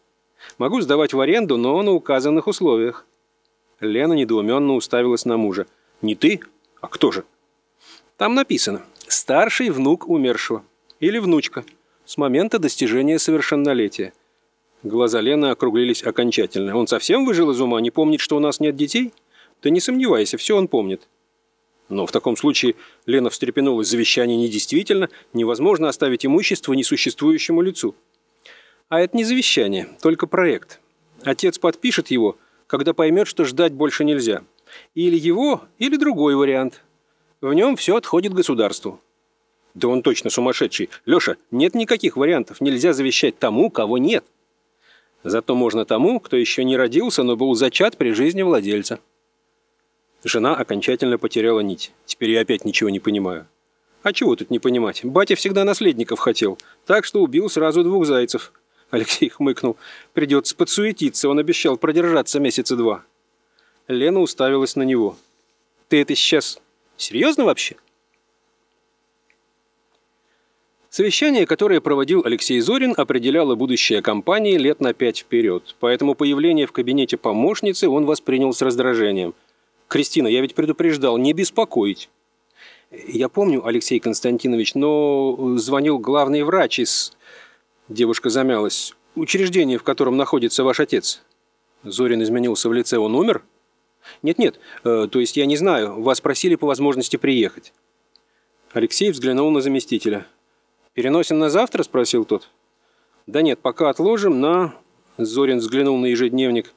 Могу 0.57 0.81
сдавать 0.81 1.13
в 1.13 1.19
аренду, 1.19 1.57
но 1.57 1.81
на 1.81 1.91
указанных 1.91 2.47
условиях. 2.47 3.05
Лена 3.79 4.13
недоуменно 4.13 4.73
уставилась 4.73 5.25
на 5.25 5.37
мужа. 5.37 5.65
«Не 6.01 6.15
ты? 6.15 6.39
А 6.79 6.87
кто 6.87 7.11
же?» 7.11 7.23
«Там 8.17 8.35
написано. 8.35 8.83
Старший 9.07 9.69
внук 9.69 10.07
умершего. 10.07 10.63
Или 10.99 11.17
внучка. 11.17 11.65
С 12.05 12.17
момента 12.17 12.59
достижения 12.59 13.19
совершеннолетия». 13.19 14.13
Глаза 14.83 15.21
Лены 15.21 15.47
округлились 15.47 16.03
окончательно. 16.03 16.75
«Он 16.75 16.87
совсем 16.87 17.25
выжил 17.25 17.51
из 17.51 17.59
ума? 17.59 17.81
Не 17.81 17.91
помнит, 17.91 18.19
что 18.19 18.37
у 18.37 18.39
нас 18.39 18.59
нет 18.59 18.75
детей?» 18.75 19.13
«Ты 19.61 19.69
не 19.69 19.79
сомневайся, 19.79 20.37
все 20.37 20.57
он 20.57 20.67
помнит». 20.67 21.07
Но 21.91 22.05
в 22.05 22.11
таком 22.11 22.37
случае 22.37 22.75
Лена 23.05 23.29
встрепенулась. 23.29 23.89
Завещание 23.89 24.37
недействительно, 24.37 25.09
невозможно 25.33 25.89
оставить 25.89 26.25
имущество 26.25 26.71
несуществующему 26.71 27.61
лицу. 27.61 27.95
А 28.87 29.01
это 29.01 29.17
не 29.17 29.25
завещание, 29.25 29.89
только 30.01 30.25
проект. 30.25 30.79
Отец 31.23 31.59
подпишет 31.59 32.09
его, 32.09 32.37
когда 32.65 32.93
поймет, 32.93 33.27
что 33.27 33.43
ждать 33.43 33.73
больше 33.73 34.05
нельзя. 34.05 34.43
Или 34.95 35.17
его, 35.17 35.63
или 35.79 35.97
другой 35.97 36.35
вариант. 36.35 36.81
В 37.41 37.53
нем 37.53 37.75
все 37.75 37.97
отходит 37.97 38.33
государству. 38.33 39.01
Да 39.73 39.89
он 39.89 40.01
точно 40.01 40.29
сумасшедший. 40.29 40.89
Леша, 41.05 41.35
нет 41.51 41.75
никаких 41.75 42.15
вариантов. 42.15 42.61
Нельзя 42.61 42.93
завещать 42.93 43.37
тому, 43.37 43.69
кого 43.69 43.97
нет. 43.97 44.23
Зато 45.25 45.55
можно 45.55 45.83
тому, 45.83 46.21
кто 46.21 46.37
еще 46.37 46.63
не 46.63 46.77
родился, 46.77 47.23
но 47.23 47.35
был 47.35 47.53
зачат 47.53 47.97
при 47.97 48.11
жизни 48.11 48.43
владельца. 48.43 48.99
Жена 50.23 50.55
окончательно 50.55 51.17
потеряла 51.17 51.61
нить. 51.61 51.91
Теперь 52.05 52.31
я 52.31 52.41
опять 52.41 52.63
ничего 52.63 52.89
не 52.89 52.99
понимаю. 52.99 53.47
А 54.03 54.13
чего 54.13 54.35
тут 54.35 54.49
не 54.49 54.59
понимать? 54.59 55.03
Батя 55.03 55.35
всегда 55.35 55.63
наследников 55.63 56.19
хотел, 56.19 56.57
так 56.85 57.05
что 57.05 57.21
убил 57.21 57.49
сразу 57.49 57.83
двух 57.83 58.05
зайцев. 58.05 58.51
Алексей 58.91 59.29
хмыкнул. 59.29 59.77
Придется 60.13 60.55
подсуетиться, 60.55 61.29
он 61.29 61.39
обещал 61.39 61.77
продержаться 61.77 62.39
месяца 62.39 62.75
два. 62.75 63.03
Лена 63.87 64.19
уставилась 64.19 64.75
на 64.75 64.83
него. 64.83 65.17
Ты 65.87 66.01
это 66.01 66.15
сейчас 66.15 66.59
серьезно 66.97 67.45
вообще? 67.45 67.75
Совещание, 70.89 71.45
которое 71.45 71.79
проводил 71.79 72.21
Алексей 72.25 72.59
Зорин, 72.59 72.93
определяло 72.97 73.55
будущее 73.55 74.01
компании 74.01 74.57
лет 74.57 74.81
на 74.81 74.93
пять 74.93 75.19
вперед, 75.19 75.75
поэтому 75.79 76.15
появление 76.15 76.67
в 76.67 76.73
кабинете 76.73 77.17
помощницы 77.17 77.87
он 77.87 78.05
воспринял 78.05 78.53
с 78.53 78.61
раздражением– 78.61 79.33
Кристина, 79.91 80.27
я 80.27 80.39
ведь 80.39 80.55
предупреждал, 80.55 81.17
не 81.17 81.33
беспокоить. 81.33 82.09
Я 82.91 83.27
помню, 83.27 83.67
Алексей 83.67 83.99
Константинович, 83.99 84.73
но 84.73 85.57
звонил 85.57 85.99
главный 85.99 86.43
врач 86.43 86.79
из... 86.79 87.11
Девушка 87.89 88.29
замялась. 88.29 88.95
Учреждение, 89.15 89.77
в 89.77 89.83
котором 89.83 90.15
находится 90.15 90.63
ваш 90.63 90.79
отец. 90.79 91.21
Зорин 91.83 92.23
изменился 92.23 92.69
в 92.69 92.73
лице, 92.73 92.99
он 92.99 93.15
умер? 93.15 93.43
Нет-нет, 94.23 94.61
э, 94.85 95.09
то 95.11 95.19
есть 95.19 95.35
я 95.35 95.45
не 95.45 95.57
знаю, 95.57 96.01
вас 96.01 96.21
просили 96.21 96.55
по 96.55 96.67
возможности 96.67 97.17
приехать. 97.17 97.73
Алексей 98.71 99.11
взглянул 99.11 99.51
на 99.51 99.59
заместителя. 99.59 100.25
«Переносим 100.93 101.37
на 101.37 101.49
завтра?»– 101.49 101.83
спросил 101.83 102.23
тот. 102.23 102.47
«Да 103.27 103.41
нет, 103.41 103.59
пока 103.59 103.89
отложим 103.89 104.39
на...» 104.39 104.73
Зорин 105.17 105.57
взглянул 105.57 105.97
на 105.97 106.05
ежедневник. 106.05 106.73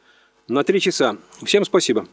«На 0.49 0.65
три 0.65 0.81
часа. 0.81 1.17
Всем 1.45 1.65
спасибо». 1.65 2.09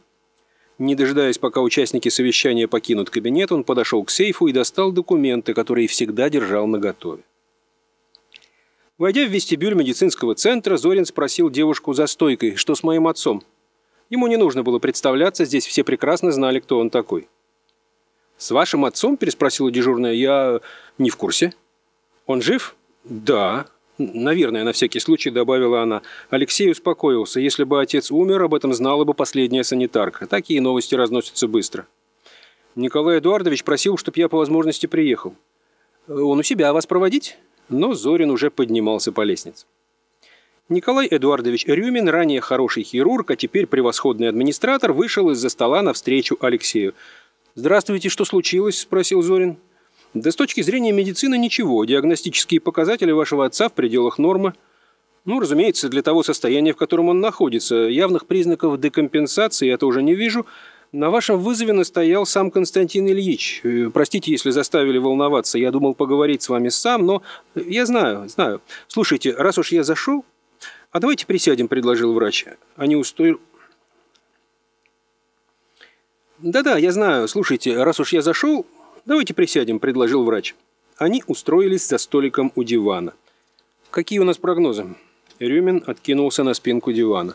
Не 0.78 0.94
дожидаясь, 0.94 1.38
пока 1.38 1.60
участники 1.60 2.08
совещания 2.08 2.66
покинут 2.66 3.10
кабинет, 3.10 3.52
он 3.52 3.64
подошел 3.64 4.02
к 4.04 4.10
сейфу 4.10 4.46
и 4.46 4.52
достал 4.52 4.90
документы, 4.90 5.54
которые 5.54 5.86
всегда 5.86 6.30
держал 6.30 6.66
наготове. 6.66 7.22
Войдя 8.98 9.24
в 9.24 9.30
вестибюль 9.30 9.74
медицинского 9.74 10.34
центра, 10.34 10.76
Зорин 10.76 11.04
спросил 11.04 11.50
девушку 11.50 11.92
за 11.92 12.06
стойкой, 12.06 12.56
что 12.56 12.74
с 12.74 12.82
моим 12.82 13.08
отцом. 13.08 13.42
Ему 14.10 14.26
не 14.26 14.36
нужно 14.36 14.62
было 14.62 14.78
представляться, 14.78 15.44
здесь 15.44 15.66
все 15.66 15.84
прекрасно 15.84 16.32
знали, 16.32 16.60
кто 16.60 16.78
он 16.78 16.90
такой. 16.90 17.28
«С 18.36 18.50
вашим 18.50 18.84
отцом?»– 18.84 19.16
переспросила 19.18 19.70
дежурная. 19.70 20.12
«Я 20.12 20.60
не 20.98 21.10
в 21.10 21.16
курсе». 21.16 21.54
«Он 22.26 22.42
жив?» 22.42 22.76
«Да». 23.04 23.66
Наверное, 23.98 24.64
на 24.64 24.72
всякий 24.72 25.00
случай 25.00 25.30
добавила 25.30 25.82
она. 25.82 26.02
Алексей 26.30 26.70
успокоился. 26.70 27.40
Если 27.40 27.64
бы 27.64 27.80
отец 27.80 28.10
умер, 28.10 28.42
об 28.42 28.54
этом 28.54 28.72
знала 28.72 29.04
бы 29.04 29.14
последняя 29.14 29.64
санитарка. 29.64 30.26
Такие 30.26 30.60
новости 30.60 30.94
разносятся 30.94 31.46
быстро. 31.46 31.86
Николай 32.74 33.18
Эдуардович 33.18 33.64
просил, 33.64 33.98
чтобы 33.98 34.18
я 34.18 34.28
по 34.28 34.38
возможности 34.38 34.86
приехал. 34.86 35.34
Он 36.08 36.38
у 36.38 36.42
себя 36.42 36.72
вас 36.72 36.86
проводить? 36.86 37.36
Но 37.68 37.92
Зорин 37.94 38.30
уже 38.30 38.50
поднимался 38.50 39.12
по 39.12 39.22
лестнице. 39.22 39.66
Николай 40.68 41.06
Эдуардович 41.10 41.66
Рюмин, 41.66 42.08
ранее 42.08 42.40
хороший 42.40 42.82
хирург, 42.82 43.30
а 43.30 43.36
теперь 43.36 43.66
превосходный 43.66 44.28
администратор, 44.28 44.92
вышел 44.92 45.28
из-за 45.30 45.50
стола 45.50 45.82
навстречу 45.82 46.38
Алексею. 46.40 46.94
«Здравствуйте, 47.54 48.08
что 48.08 48.24
случилось?»– 48.24 48.78
спросил 48.80 49.20
Зорин. 49.20 49.58
Да 50.14 50.30
с 50.30 50.36
точки 50.36 50.60
зрения 50.60 50.92
медицины 50.92 51.38
ничего. 51.38 51.84
Диагностические 51.84 52.60
показатели 52.60 53.12
вашего 53.12 53.46
отца 53.46 53.68
в 53.68 53.72
пределах 53.72 54.18
нормы. 54.18 54.52
Ну, 55.24 55.40
разумеется, 55.40 55.88
для 55.88 56.02
того 56.02 56.22
состояния, 56.22 56.72
в 56.72 56.76
котором 56.76 57.08
он 57.08 57.20
находится. 57.20 57.76
Явных 57.76 58.26
признаков 58.26 58.78
декомпенсации 58.78 59.68
я 59.68 59.78
тоже 59.78 60.02
не 60.02 60.14
вижу. 60.14 60.46
На 60.90 61.08
вашем 61.08 61.38
вызове 61.38 61.72
настоял 61.72 62.26
сам 62.26 62.50
Константин 62.50 63.08
Ильич. 63.08 63.62
Э, 63.64 63.88
простите, 63.88 64.30
если 64.30 64.50
заставили 64.50 64.98
волноваться. 64.98 65.58
Я 65.58 65.70
думал 65.70 65.94
поговорить 65.94 66.42
с 66.42 66.50
вами 66.50 66.68
сам, 66.68 67.06
но 67.06 67.22
я 67.54 67.86
знаю, 67.86 68.28
знаю. 68.28 68.60
Слушайте, 68.88 69.32
раз 69.32 69.56
уж 69.58 69.72
я 69.72 69.84
зашел... 69.84 70.24
А 70.90 71.00
давайте 71.00 71.24
присядем, 71.24 71.68
предложил 71.68 72.12
врач. 72.12 72.44
Они 72.76 72.96
устою... 72.96 73.40
Да-да, 76.40 76.76
я 76.76 76.92
знаю. 76.92 77.28
Слушайте, 77.28 77.82
раз 77.82 77.98
уж 77.98 78.12
я 78.12 78.20
зашел, 78.20 78.66
«Давайте 79.04 79.34
присядем»,– 79.34 79.78
предложил 79.80 80.24
врач. 80.24 80.54
Они 80.96 81.24
устроились 81.26 81.88
за 81.88 81.98
столиком 81.98 82.52
у 82.54 82.62
дивана. 82.62 83.14
«Какие 83.90 84.20
у 84.20 84.24
нас 84.24 84.38
прогнозы?» 84.38 84.94
Рюмин 85.40 85.82
откинулся 85.86 86.44
на 86.44 86.54
спинку 86.54 86.92
дивана. 86.92 87.34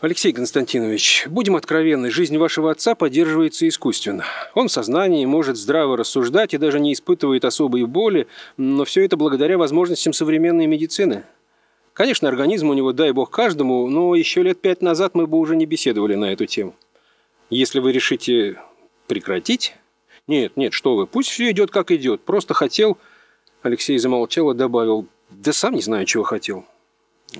«Алексей 0.00 0.32
Константинович, 0.32 1.26
будем 1.28 1.56
откровенны, 1.56 2.10
жизнь 2.10 2.38
вашего 2.38 2.70
отца 2.70 2.94
поддерживается 2.94 3.68
искусственно. 3.68 4.24
Он 4.54 4.68
в 4.68 4.72
сознании 4.72 5.26
может 5.26 5.56
здраво 5.56 5.96
рассуждать 5.96 6.54
и 6.54 6.58
даже 6.58 6.80
не 6.80 6.94
испытывает 6.94 7.44
особой 7.44 7.84
боли, 7.84 8.26
но 8.56 8.84
все 8.84 9.04
это 9.04 9.16
благодаря 9.16 9.58
возможностям 9.58 10.12
современной 10.14 10.66
медицины. 10.66 11.24
Конечно, 11.92 12.28
организм 12.28 12.70
у 12.70 12.74
него, 12.74 12.92
дай 12.92 13.10
бог 13.10 13.30
каждому, 13.30 13.86
но 13.88 14.14
еще 14.14 14.42
лет 14.42 14.60
пять 14.60 14.80
назад 14.80 15.14
мы 15.14 15.26
бы 15.26 15.36
уже 15.36 15.56
не 15.56 15.66
беседовали 15.66 16.14
на 16.14 16.32
эту 16.32 16.46
тему. 16.46 16.74
Если 17.50 17.80
вы 17.80 17.92
решите 17.92 18.56
прекратить, 19.08 19.74
«Нет, 20.28 20.56
нет, 20.56 20.74
что 20.74 20.94
вы, 20.94 21.06
пусть 21.06 21.30
все 21.30 21.50
идет 21.50 21.70
как 21.70 21.90
идет. 21.90 22.20
Просто 22.20 22.54
хотел...» 22.54 22.98
Алексей 23.62 23.98
замолчал 23.98 24.50
и 24.52 24.54
добавил. 24.54 25.06
«Да 25.30 25.52
сам 25.52 25.74
не 25.74 25.82
знаю, 25.82 26.06
чего 26.06 26.22
хотел». 26.22 26.64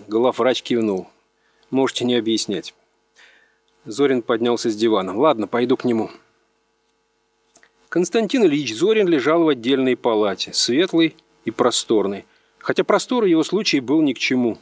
Главврач 0.09 0.63
кивнул. 0.63 1.07
«Можете 1.71 2.05
не 2.05 2.17
объяснять». 2.17 2.75
Зорин 3.85 4.23
поднялся 4.23 4.71
с 4.71 4.77
дивана. 4.77 5.17
«Ладно, 5.17 5.47
пойду 5.47 5.77
к 5.77 5.85
нему». 5.85 6.11
Константин 7.89 8.45
Ильич 8.45 8.75
Зорин 8.75 9.07
лежал 9.07 9.45
в 9.45 9.49
отдельной 9.49 9.97
палате, 9.97 10.53
светлый 10.53 11.15
и 11.45 11.51
просторный. 11.51 12.27
Хотя 12.59 12.85
простор 12.85 13.25
в 13.25 13.27
его 13.27 13.45
случае 13.45 13.81
был 13.81 14.03
ни 14.03 14.13
к 14.13 14.19
чему. 14.19 14.59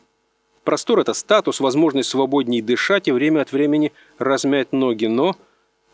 Простор– 0.62 0.98
это 1.00 1.12
статус, 1.14 1.60
возможность 1.60 2.08
свободней 2.08 2.60
дышать 2.60 3.08
и 3.08 3.12
время 3.12 3.40
от 3.40 3.52
времени 3.52 3.92
размять 4.18 4.72
ноги, 4.72 5.06
но 5.06 5.36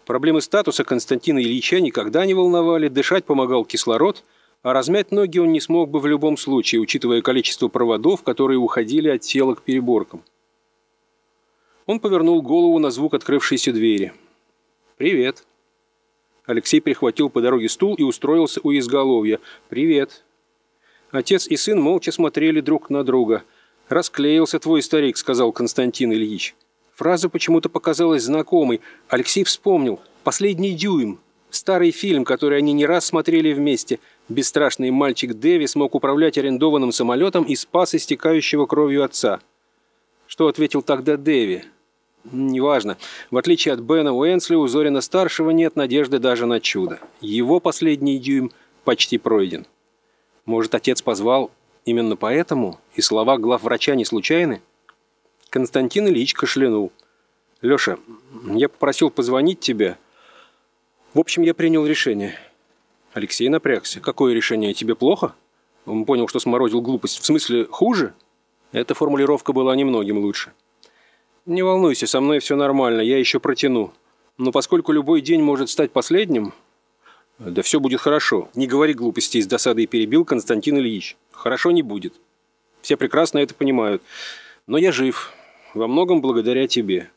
Проблемы 0.06 0.40
статуса 0.40 0.84
Константина 0.84 1.38
Ильича 1.38 1.80
никогда 1.80 2.26
не 2.26 2.34
волновали, 2.34 2.88
дышать 2.88 3.24
помогал 3.24 3.64
кислород, 3.64 4.24
а 4.62 4.72
размять 4.72 5.12
ноги 5.12 5.38
он 5.38 5.52
не 5.52 5.60
смог 5.60 5.90
бы 5.90 6.00
в 6.00 6.06
любом 6.06 6.36
случае, 6.36 6.80
учитывая 6.80 7.22
количество 7.22 7.68
проводов, 7.68 8.22
которые 8.22 8.58
уходили 8.58 9.08
от 9.08 9.22
тела 9.22 9.54
к 9.54 9.62
переборкам. 9.62 10.22
Он 11.86 12.00
повернул 12.00 12.42
голову 12.42 12.78
на 12.78 12.90
звук 12.90 13.14
открывшейся 13.14 13.72
двери. 13.72 14.12
«Привет». 14.96 15.44
Алексей 16.46 16.80
прихватил 16.80 17.30
по 17.30 17.40
дороге 17.40 17.68
стул 17.68 17.94
и 17.94 18.02
устроился 18.02 18.60
у 18.62 18.72
изголовья. 18.72 19.40
«Привет». 19.68 20.24
Отец 21.10 21.46
и 21.46 21.56
сын 21.56 21.80
молча 21.80 22.10
смотрели 22.10 22.60
друг 22.60 22.88
на 22.88 23.04
друга. 23.04 23.44
«Расклеился 23.88 24.58
твой 24.58 24.82
старик»,— 24.82 25.16
сказал 25.18 25.52
Константин 25.52 26.12
Ильич. 26.12 26.54
Фраза 27.02 27.28
почему-то 27.28 27.68
показалась 27.68 28.22
знакомой. 28.22 28.80
Алексей 29.08 29.42
вспомнил. 29.42 29.98
«Последний 30.22 30.72
дюйм». 30.72 31.18
Старый 31.50 31.90
фильм, 31.90 32.24
который 32.24 32.58
они 32.58 32.72
не 32.72 32.86
раз 32.86 33.06
смотрели 33.06 33.52
вместе. 33.52 33.98
Бесстрашный 34.28 34.92
мальчик 34.92 35.34
Дэви 35.34 35.66
смог 35.66 35.96
управлять 35.96 36.38
арендованным 36.38 36.92
самолетом 36.92 37.42
и 37.42 37.56
спас 37.56 37.96
истекающего 37.96 38.66
кровью 38.66 39.02
отца. 39.02 39.40
Что 40.28 40.46
ответил 40.46 40.80
тогда 40.80 41.16
Дэви? 41.16 41.64
Неважно. 42.30 42.96
В 43.32 43.36
отличие 43.36 43.74
от 43.74 43.80
Бена 43.80 44.14
Уэнсли, 44.14 44.54
у 44.54 44.68
Зорина-старшего 44.68 45.50
нет 45.50 45.74
надежды 45.74 46.20
даже 46.20 46.46
на 46.46 46.60
чудо. 46.60 47.00
Его 47.20 47.58
последний 47.58 48.20
дюйм 48.20 48.52
почти 48.84 49.18
пройден. 49.18 49.66
Может, 50.44 50.76
отец 50.76 51.02
позвал 51.02 51.50
именно 51.84 52.14
поэтому? 52.14 52.78
И 52.94 53.00
слова 53.00 53.38
главврача 53.38 53.96
не 53.96 54.04
случайны? 54.04 54.62
Константин 55.52 56.08
Ильич 56.08 56.32
кашлянул. 56.32 56.92
«Леша, 57.60 57.98
я 58.54 58.70
попросил 58.70 59.10
позвонить 59.10 59.60
тебе. 59.60 59.98
В 61.12 61.20
общем, 61.20 61.42
я 61.42 61.52
принял 61.52 61.86
решение». 61.86 62.38
Алексей 63.12 63.50
напрягся. 63.50 64.00
«Какое 64.00 64.32
решение? 64.32 64.72
Тебе 64.72 64.94
плохо?» 64.94 65.34
Он 65.84 66.06
понял, 66.06 66.26
что 66.26 66.40
сморозил 66.40 66.80
глупость. 66.80 67.20
«В 67.20 67.26
смысле, 67.26 67.66
хуже?» 67.66 68.14
Эта 68.72 68.94
формулировка 68.94 69.52
была 69.52 69.76
немногим 69.76 70.16
лучше. 70.20 70.52
«Не 71.44 71.62
волнуйся, 71.62 72.06
со 72.06 72.22
мной 72.22 72.38
все 72.38 72.56
нормально, 72.56 73.02
я 73.02 73.18
еще 73.18 73.38
протяну. 73.38 73.92
Но 74.38 74.52
поскольку 74.52 74.90
любой 74.90 75.20
день 75.20 75.42
может 75.42 75.68
стать 75.68 75.90
последним...» 75.90 76.54
«Да 77.38 77.60
все 77.60 77.78
будет 77.78 78.00
хорошо. 78.00 78.48
Не 78.54 78.66
говори 78.66 78.94
глупостей 78.94 79.42
с 79.42 79.46
досадой 79.46 79.84
перебил 79.84 80.24
Константин 80.24 80.78
Ильич. 80.78 81.14
Хорошо 81.30 81.72
не 81.72 81.82
будет. 81.82 82.14
Все 82.80 82.96
прекрасно 82.96 83.36
это 83.36 83.52
понимают. 83.52 84.02
Но 84.66 84.78
я 84.78 84.92
жив. 84.92 85.30
Во 85.74 85.86
многом 85.86 86.20
благодаря 86.20 86.66
тебе». 86.66 87.10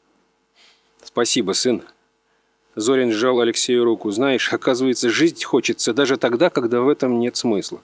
«Спасибо, 1.04 1.54
сын». 1.54 1.84
Зорин 2.76 3.12
сжал 3.12 3.40
Алексею 3.40 3.84
руку. 3.84 4.12
«Знаешь, 4.12 4.52
оказывается, 4.52 5.10
жить 5.10 5.44
хочется 5.44 5.94
даже 5.94 6.18
тогда, 6.18 6.50
когда 6.50 6.82
в 6.82 6.90
этом 6.90 7.20
нет 7.20 7.36
смысла». 7.36 7.82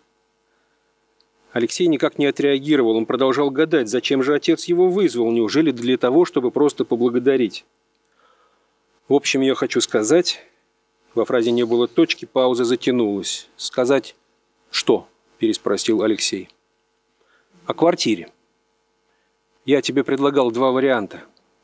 Алексей 1.52 1.88
никак 1.88 2.18
не 2.18 2.28
отреагировал, 2.28 2.96
он 2.96 3.06
продолжал 3.06 3.50
гадать, 3.50 3.90
зачем 3.90 4.24
же 4.24 4.34
отец 4.34 4.66
его 4.66 4.88
вызвал, 4.88 5.32
неужели 5.32 5.72
для 5.72 5.98
того, 5.98 6.24
чтобы 6.24 6.50
просто 6.50 6.86
поблагодарить. 6.86 7.66
В 9.08 9.14
общем, 9.14 9.42
я 9.42 9.56
хочу 9.56 9.82
сказать... 9.82 10.46
Во 11.14 11.26
фразе 11.26 11.52
не 11.52 11.66
было 11.66 11.90
точки, 11.90 12.24
пауза 12.24 12.64
затянулась. 12.64 13.50
«Сказать 13.58 14.16
что?»– 14.70 15.10
переспросил 15.40 16.04
Алексей. 16.04 16.48
«О 17.66 17.74
квартире. 17.74 18.30
Я 19.66 19.82
тебе 19.82 20.04
предлагал 20.04 20.50
два 20.50 20.72
варианта. 20.72 21.22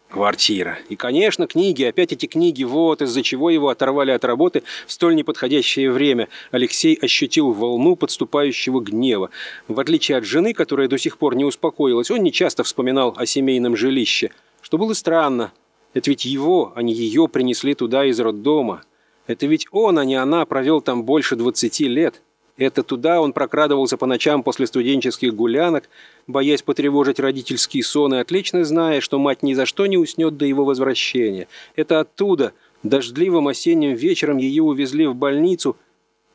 Квартира. 0.10 0.78
И, 0.88 0.96
конечно, 0.96 1.48
книги. 1.48 1.84
Опять 1.84 2.14
эти 2.14 2.28
книги. 2.28 2.64
Вот 2.64 3.02
из-за 3.02 3.24
чего 3.24 3.50
его 3.50 3.70
оторвали 3.70 4.12
от 4.12 4.24
работы 4.24 4.62
в 4.86 4.92
столь 4.92 5.16
неподходящее 5.16 5.92
время. 5.92 6.30
Алексей 6.52 6.96
ощутил 6.96 7.52
волну 7.52 7.96
подступающего 7.96 8.80
гнева. 8.82 9.32
В 9.68 9.80
отличие 9.80 10.18
от 10.20 10.26
жены, 10.26 10.54
которая 10.54 10.88
до 10.88 11.00
сих 11.00 11.18
пор 11.18 11.36
не 11.36 11.44
успокоилась, 11.44 12.12
он 12.12 12.22
не 12.22 12.32
часто 12.32 12.64
вспоминал 12.64 13.16
о 13.18 13.26
семейном 13.26 13.76
жилище. 13.76 14.32
Что 14.62 14.78
было 14.78 14.94
странно. 14.94 15.52
Это 15.94 16.12
ведь 16.12 16.24
его, 16.24 16.74
а 16.76 16.84
не 16.84 16.94
ее, 16.94 17.28
принесли 17.28 17.74
туда 17.74 18.06
из 18.06 18.20
роддома. 18.20 18.84
Это 19.26 19.48
ведь 19.48 19.66
он, 19.72 19.98
а 19.98 20.06
не 20.06 20.16
она, 20.16 20.46
провел 20.46 20.82
там 20.82 21.04
больше 21.04 21.36
20 21.36 21.80
лет. 21.82 22.22
Это 22.58 22.82
туда 22.82 23.22
он 23.22 23.34
прокрадывался 23.34 23.98
по 23.98 24.08
ночам 24.08 24.42
после 24.42 24.66
студенческих 24.66 25.34
гулянок, 25.36 25.90
боясь 26.26 26.64
потревожить 26.64 27.20
родительский 27.20 27.84
сон 27.84 28.16
и 28.16 28.18
отлично 28.18 28.66
зная, 28.66 29.00
что 29.00 29.20
мать 29.20 29.44
ни 29.44 29.54
за 29.54 29.68
что 29.68 29.86
не 29.86 29.98
уснет 29.98 30.38
до 30.38 30.46
его 30.46 30.66
возвращения. 30.66 31.48
Это 31.76 32.00
оттуда, 32.00 32.54
дождливым 32.82 33.48
осенним 33.48 33.94
вечером 33.94 34.38
ее 34.38 34.64
увезли 34.64 35.06
в 35.06 35.14
больницу 35.14 35.78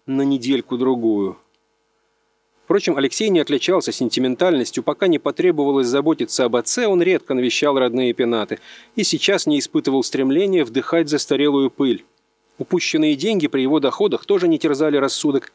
на 0.06 0.22
недельку-другую. 0.22 1.38
Впрочем, 2.64 2.96
Алексей 2.96 3.28
не 3.28 3.40
отличался 3.40 3.90
сентиментальностью, 3.90 4.84
пока 4.84 5.08
не 5.08 5.18
потребовалось 5.18 5.88
заботиться 5.88 6.44
об 6.44 6.54
отце, 6.54 6.86
он 6.86 7.02
редко 7.02 7.34
навещал 7.34 7.76
родные 7.76 8.12
пенаты 8.12 8.60
и 8.94 9.02
сейчас 9.02 9.46
не 9.46 9.58
испытывал 9.58 10.04
стремления 10.04 10.64
вдыхать 10.64 11.08
застарелую 11.08 11.70
пыль. 11.70 12.04
Упущенные 12.58 13.16
деньги 13.16 13.48
при 13.48 13.62
его 13.62 13.80
доходах 13.80 14.24
тоже 14.24 14.46
не 14.46 14.58
терзали 14.58 14.96
рассудок. 14.96 15.52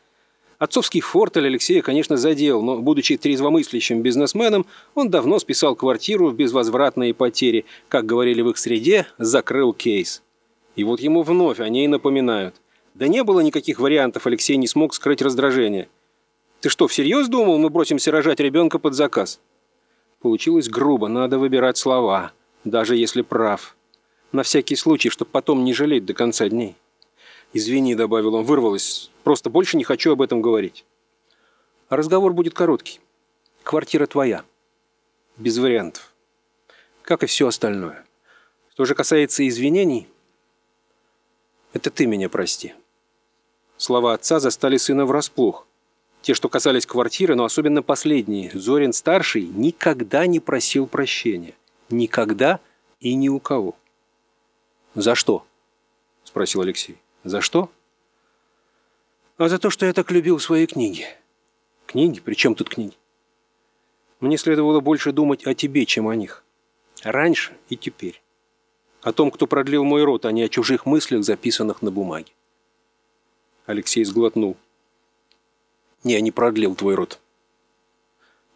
Отцовский 0.60 1.02
фортель 1.02 1.46
Алексея, 1.46 1.84
конечно, 1.84 2.18
задел, 2.18 2.64
но, 2.64 2.78
будучи 2.78 3.16
трезвомыслящим 3.16 4.02
бизнесменом, 4.02 4.66
он 4.96 5.12
давно 5.12 5.38
списал 5.38 5.76
квартиру 5.76 6.30
в 6.30 6.36
безвозвратные 6.36 7.14
потери, 7.14 7.66
как 7.90 8.08
говорили 8.08 8.42
в 8.42 8.50
их 8.50 8.58
среде, 8.58 9.06
закрыл 9.20 9.72
кейс. 9.72 10.24
И 10.76 10.84
вот 10.84 11.00
ему 11.00 11.22
вновь 11.22 11.60
о 11.60 11.70
ней 11.70 11.88
напоминают. 11.88 12.56
Да 12.96 13.08
не 13.08 13.24
было 13.24 13.42
никаких 13.42 13.80
вариантов, 13.80 14.26
Алексей 14.26 14.58
не 14.58 14.68
смог 14.68 14.96
скрыть 14.96 15.22
раздражение. 15.22 15.90
«Ты 16.62 16.70
что, 16.70 16.88
всерьез 16.88 17.28
думал, 17.28 17.60
мы 17.60 17.70
бросимся 17.70 18.10
рожать 18.10 18.40
ребенка 18.40 18.80
под 18.80 18.96
заказ?» 18.96 19.40
Получилось 20.22 20.70
грубо, 20.70 21.08
надо 21.08 21.38
выбирать 21.38 21.78
слова, 21.78 22.32
даже 22.64 22.96
если 22.96 23.22
прав. 23.22 23.78
На 24.32 24.42
всякий 24.42 24.76
случай, 24.76 25.10
чтобы 25.10 25.30
потом 25.32 25.64
не 25.64 25.74
жалеть 25.74 26.06
до 26.06 26.16
конца 26.16 26.50
дней. 26.50 26.76
«Извини»,— 27.54 27.94
добавил 27.96 28.34
он,— 28.34 28.44
вырвалось. 28.46 29.12
«Просто 29.28 29.50
больше 29.50 29.76
не 29.76 29.84
хочу 29.84 30.14
об 30.14 30.22
этом 30.22 30.42
говорить». 30.42 30.86
Разговор 31.90 32.32
будет 32.32 32.54
короткий. 32.54 33.02
Квартира 33.62 34.06
твоя. 34.06 34.46
Без 35.36 35.58
вариантов. 35.58 36.14
Как 37.02 37.24
и 37.24 37.26
все 37.26 37.46
остальное. 37.50 38.06
Что 38.72 38.86
же 38.86 38.96
касается 38.96 39.46
извинений, 39.46 40.08
это 41.74 41.92
ты 41.92 42.06
меня 42.06 42.30
прости. 42.30 42.74
Слова 43.76 44.14
отца 44.14 44.40
застали 44.40 44.78
сына 44.78 45.06
врасплох. 45.06 45.68
Те, 46.22 46.34
что 46.34 46.48
касались 46.48 46.86
квартиры, 46.86 47.36
но 47.36 47.44
особенно 47.44 47.84
последние. 47.84 48.58
Зорин-старший 48.58 49.42
никогда 49.42 50.26
не 50.26 50.40
просил 50.40 50.88
прощения. 50.88 51.54
Никогда 51.90 52.62
и 53.02 53.14
ни 53.14 53.28
у 53.28 53.42
кого. 53.42 53.76
«За 54.96 55.16
что?»– 55.16 55.46
спросил 56.24 56.62
Алексей. 56.62 56.98
За 57.26 57.42
что? 57.42 57.70
А 59.38 59.50
за 59.50 59.60
то, 59.60 59.70
что 59.70 59.86
я 59.86 59.94
так 59.94 60.10
любил 60.10 60.40
свои 60.40 60.66
книги. 60.66 61.06
Книги? 61.86 62.20
При 62.20 62.34
чем 62.34 62.56
тут 62.56 62.70
книги? 62.70 62.96
Мне 64.20 64.36
следовало 64.38 64.80
больше 64.80 65.12
думать 65.12 65.46
о 65.46 65.54
тебе, 65.54 65.86
чем 65.86 66.08
о 66.08 66.16
них. 66.16 66.44
Раньше 67.04 67.56
и 67.70 67.78
теперь. 67.78 68.22
О 69.04 69.14
том, 69.14 69.30
кто 69.30 69.46
продлил 69.46 69.84
мой 69.84 70.04
рот, 70.04 70.26
а 70.26 70.32
не 70.32 70.42
о 70.42 70.50
чужих 70.50 70.88
мыслях, 70.88 71.24
записанных 71.24 71.84
на 71.84 71.92
бумаге. 71.92 72.32
Алексей 73.68 74.04
сглотнул. 74.04 74.58
Я 76.04 76.20
не 76.22 76.32
продлил 76.32 76.74
твой 76.74 76.96
рот. 76.96 77.20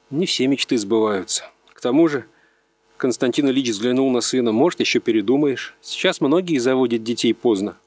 Не 0.09 0.25
все 0.25 0.47
мечты 0.47 0.79
сбываются. 0.79 1.43
К 1.73 1.79
тому 1.79 2.07
же, 2.07 2.25
Константин 2.97 3.49
Ильич 3.49 3.69
взглянул 3.69 4.09
на 4.09 4.21
сына. 4.21 4.51
Может, 4.51 4.79
еще 4.79 4.99
передумаешь. 4.99 5.75
Сейчас 5.81 6.21
многие 6.21 6.57
заводят 6.57 7.03
детей 7.03 7.33
поздно. 7.33 7.77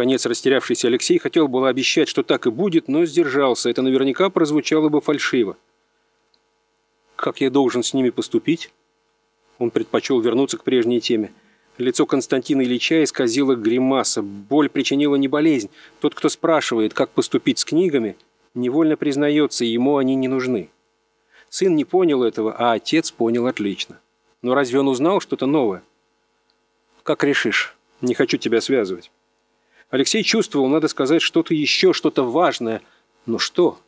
Конец 0.00 0.24
растерявшийся 0.24 0.88
Алексей 0.88 1.18
хотел 1.18 1.46
было 1.46 1.68
обещать, 1.68 2.08
что 2.08 2.22
так 2.22 2.46
и 2.46 2.50
будет, 2.50 2.88
но 2.88 3.04
сдержался. 3.04 3.68
Это 3.68 3.82
наверняка 3.82 4.30
прозвучало 4.30 4.88
бы 4.88 5.02
фальшиво. 5.02 5.58
«Как 7.16 7.42
я 7.42 7.50
должен 7.50 7.82
с 7.82 7.92
ними 7.92 8.08
поступить?» 8.08 8.70
Он 9.58 9.70
предпочел 9.70 10.18
вернуться 10.22 10.56
к 10.56 10.64
прежней 10.64 11.02
теме. 11.02 11.34
Лицо 11.76 12.06
Константина 12.06 12.62
Ильича 12.62 13.04
исказило 13.04 13.54
гримаса. 13.54 14.22
Боль 14.22 14.70
причинила 14.70 15.16
не 15.16 15.28
болезнь. 15.28 15.68
Тот, 16.00 16.14
кто 16.14 16.30
спрашивает, 16.30 16.94
как 16.94 17.10
поступить 17.10 17.58
с 17.58 17.66
книгами, 17.66 18.16
невольно 18.54 18.96
признается, 18.96 19.66
ему 19.66 19.98
они 19.98 20.14
не 20.14 20.28
нужны. 20.28 20.70
Сын 21.50 21.76
не 21.76 21.84
понял 21.84 22.22
этого, 22.22 22.54
а 22.56 22.72
отец 22.72 23.10
понял 23.10 23.46
отлично. 23.46 24.00
Но 24.40 24.54
разве 24.54 24.80
он 24.80 24.88
узнал 24.88 25.20
что-то 25.20 25.44
новое? 25.44 25.82
«Как 27.02 27.22
решишь. 27.22 27.76
Не 28.00 28.14
хочу 28.14 28.38
тебя 28.38 28.62
связывать». 28.62 29.10
Алексей 29.90 30.22
чувствовал, 30.22 30.68
надо 30.68 30.86
сказать, 30.86 31.20
что-то 31.20 31.52
еще, 31.52 31.92
что-то 31.92 32.22
важное. 32.22 32.80
Но 33.26 33.38
что? 33.38 33.78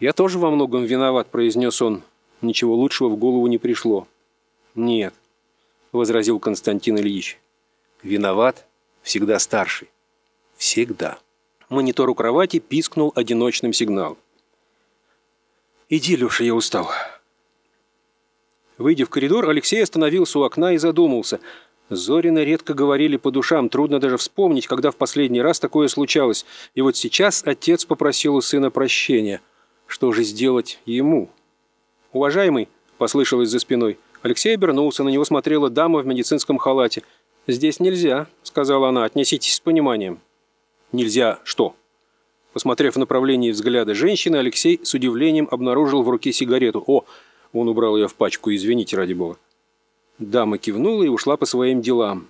«Я 0.00 0.12
тоже 0.12 0.38
во 0.40 0.50
многом 0.50 0.84
виноват»,— 0.84 1.28
произнес 1.30 1.80
он. 1.80 2.02
Ничего 2.40 2.74
лучшего 2.74 3.08
в 3.08 3.16
голову 3.16 3.46
не 3.46 3.58
пришло. 3.58 4.08
«Нет»,— 4.74 5.14
возразил 5.92 6.40
Константин 6.40 6.98
Ильич. 6.98 7.38
«Виноват 8.02 8.66
всегда 9.02 9.38
старший. 9.38 9.88
Всегда». 10.56 11.18
Монитор 11.68 12.10
у 12.10 12.16
кровати 12.16 12.58
пискнул 12.58 13.12
одиночным 13.14 13.72
сигналом. 13.72 14.18
«Иди, 15.88 16.16
Леша, 16.16 16.42
я 16.42 16.54
устал». 16.54 16.90
Выйдя 18.76 19.06
в 19.06 19.10
коридор, 19.10 19.48
Алексей 19.48 19.80
остановился 19.80 20.40
у 20.40 20.42
окна 20.42 20.72
и 20.72 20.78
задумался— 20.78 21.38
Зорины 21.90 22.40
редко 22.40 22.74
говорили 22.74 23.16
по 23.16 23.30
душам, 23.30 23.68
трудно 23.68 24.00
даже 24.00 24.16
вспомнить, 24.16 24.66
когда 24.66 24.90
в 24.90 24.96
последний 24.96 25.42
раз 25.42 25.60
такое 25.60 25.88
случалось. 25.88 26.46
И 26.74 26.80
вот 26.80 26.96
сейчас 26.96 27.42
отец 27.44 27.84
попросил 27.84 28.36
у 28.36 28.40
сына 28.40 28.70
прощения. 28.70 29.40
Что 29.86 30.12
же 30.12 30.22
сделать 30.22 30.80
ему? 30.86 31.28
«Уважаемый»,— 32.12 32.68
послышалось 32.98 33.50
за 33.50 33.58
спиной, 33.58 33.98
Алексей 34.22 34.54
обернулся, 34.54 35.02
на 35.02 35.08
него 35.08 35.24
смотрела 35.24 35.68
дама 35.68 35.98
в 35.98 36.06
медицинском 36.06 36.58
халате. 36.58 37.02
«Здесь 37.48 37.80
нельзя»,— 37.80 38.28
сказала 38.44 38.88
она,— 38.88 39.04
«отнеситесь 39.04 39.54
с 39.54 39.60
пониманием». 39.60 40.20
«Нельзя 40.92 41.40
что?» 41.42 41.74
Посмотрев 42.52 42.94
в 42.94 42.98
направлении 42.98 43.50
взгляда 43.50 43.94
женщины, 43.94 44.36
Алексей 44.36 44.78
с 44.82 44.94
удивлением 44.94 45.48
обнаружил 45.50 46.02
в 46.02 46.08
руке 46.08 46.32
сигарету. 46.32 46.84
«О!»— 46.86 47.04
он 47.52 47.68
убрал 47.68 47.96
ее 47.96 48.06
в 48.06 48.14
пачку, 48.14 48.54
извините, 48.54 48.96
ради 48.96 49.14
бога. 49.14 49.38
Дама 50.18 50.58
кивнула 50.58 51.02
и 51.04 51.08
ушла 51.08 51.36
по 51.36 51.46
своим 51.46 51.80
делам. 51.80 52.28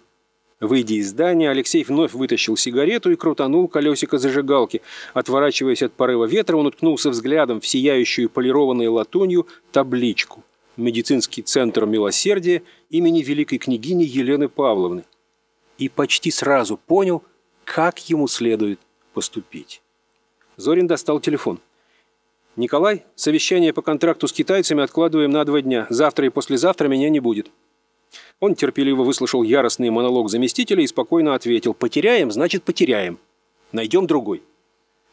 Выйдя 0.60 0.94
из 0.94 1.10
здания, 1.10 1.50
Алексей 1.50 1.82
вновь 1.82 2.12
вытащил 2.12 2.56
сигарету 2.56 3.10
и 3.10 3.16
крутанул 3.16 3.66
колесико 3.66 4.18
зажигалки. 4.18 4.80
Отворачиваясь 5.12 5.82
от 5.82 5.92
порыва 5.92 6.24
ветра, 6.24 6.56
он 6.56 6.66
уткнулся 6.66 7.10
взглядом 7.10 7.60
в 7.60 7.66
сияющую 7.66 8.30
полированной 8.30 8.86
латунью 8.86 9.48
табличку 9.72 10.44
«Медицинский 10.76 11.42
центр 11.42 11.84
милосердия 11.84 12.62
имени 12.90 13.22
великой 13.22 13.58
княгини 13.58 14.04
Елены 14.04 14.48
Павловны». 14.48 15.04
И 15.78 15.88
почти 15.88 16.30
сразу 16.30 16.76
понял, 16.76 17.24
как 17.64 17.98
ему 18.08 18.28
следует 18.28 18.78
поступить. 19.14 19.82
Зорин 20.56 20.86
достал 20.86 21.18
телефон. 21.18 21.58
«Николай, 22.54 23.04
совещание 23.16 23.72
по 23.72 23.82
контракту 23.82 24.28
с 24.28 24.32
китайцами 24.32 24.84
откладываем 24.84 25.32
на 25.32 25.44
два 25.44 25.60
дня. 25.60 25.88
Завтра 25.90 26.26
и 26.26 26.30
послезавтра 26.30 26.86
меня 26.86 27.10
не 27.10 27.18
будет». 27.18 27.50
Он 28.42 28.56
терпеливо 28.56 29.04
выслушал 29.04 29.44
яростный 29.44 29.90
монолог 29.90 30.28
заместителя 30.28 30.82
и 30.82 30.88
спокойно 30.88 31.36
ответил 31.36 31.74
«Потеряем, 31.74 32.32
значит 32.32 32.64
потеряем. 32.64 33.20
Найдем 33.70 34.08
другой». 34.08 34.42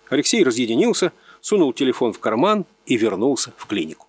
Алексей 0.09 0.43
разъединился, 0.43 1.13
сунул 1.39 1.71
телефон 1.71 2.11
в 2.11 2.17
карман 2.17 2.65
и 2.87 2.97
вернулся 2.97 3.53
в 3.55 3.67
клинику. 3.67 4.07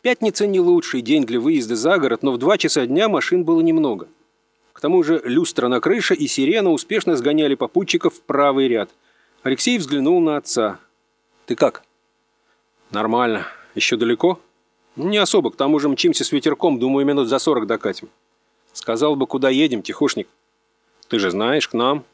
Пятница 0.00 0.46
не 0.46 0.60
лучший 0.60 1.00
день 1.00 1.26
для 1.26 1.40
выезда 1.40 1.74
за 1.74 1.98
город, 1.98 2.22
но 2.22 2.30
в 2.30 2.38
два 2.38 2.56
часа 2.56 2.86
дня 2.86 3.08
машин 3.08 3.42
было 3.42 3.60
немного. 3.62 4.06
К 4.72 4.80
тому 4.80 5.02
же 5.02 5.20
люстра 5.24 5.66
на 5.66 5.80
крыше 5.80 6.14
и 6.14 6.28
сирена 6.28 6.70
успешно 6.70 7.16
сгоняли 7.16 7.56
попутчиков 7.56 8.14
в 8.14 8.20
правый 8.20 8.68
ряд. 8.68 8.90
Алексей 9.42 9.76
взглянул 9.78 10.20
на 10.20 10.36
отца. 10.36 10.78
«Ты 11.46 11.56
как?» 11.56 11.82
«Нормально. 12.92 13.44
Еще 13.74 13.96
далеко?» 13.96 14.38
«Не 14.96 15.18
особо, 15.18 15.50
к 15.50 15.56
тому 15.56 15.78
же 15.78 15.88
мчимся 15.88 16.24
с 16.24 16.32
ветерком, 16.32 16.78
думаю, 16.78 17.06
минут 17.06 17.28
за 17.28 17.38
сорок 17.38 17.66
докатим». 17.66 18.08
«Сказал 18.72 19.14
бы, 19.16 19.26
куда 19.26 19.50
едем, 19.50 19.82
тихушник?» 19.82 20.28
«Ты 21.08 21.18
же 21.18 21.30
знаешь, 21.30 21.68
к 21.68 21.74
нам». 21.74 22.04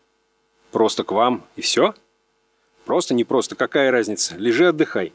«Просто 0.71 1.05
к 1.05 1.13
вам, 1.13 1.45
и 1.57 1.61
все?» 1.61 1.95
«Просто, 2.85 3.15
не 3.15 3.25
просто, 3.25 3.55
какая 3.55 3.91
разница? 3.91 4.37
Лежи, 4.37 4.69
отдыхай». 4.69 5.13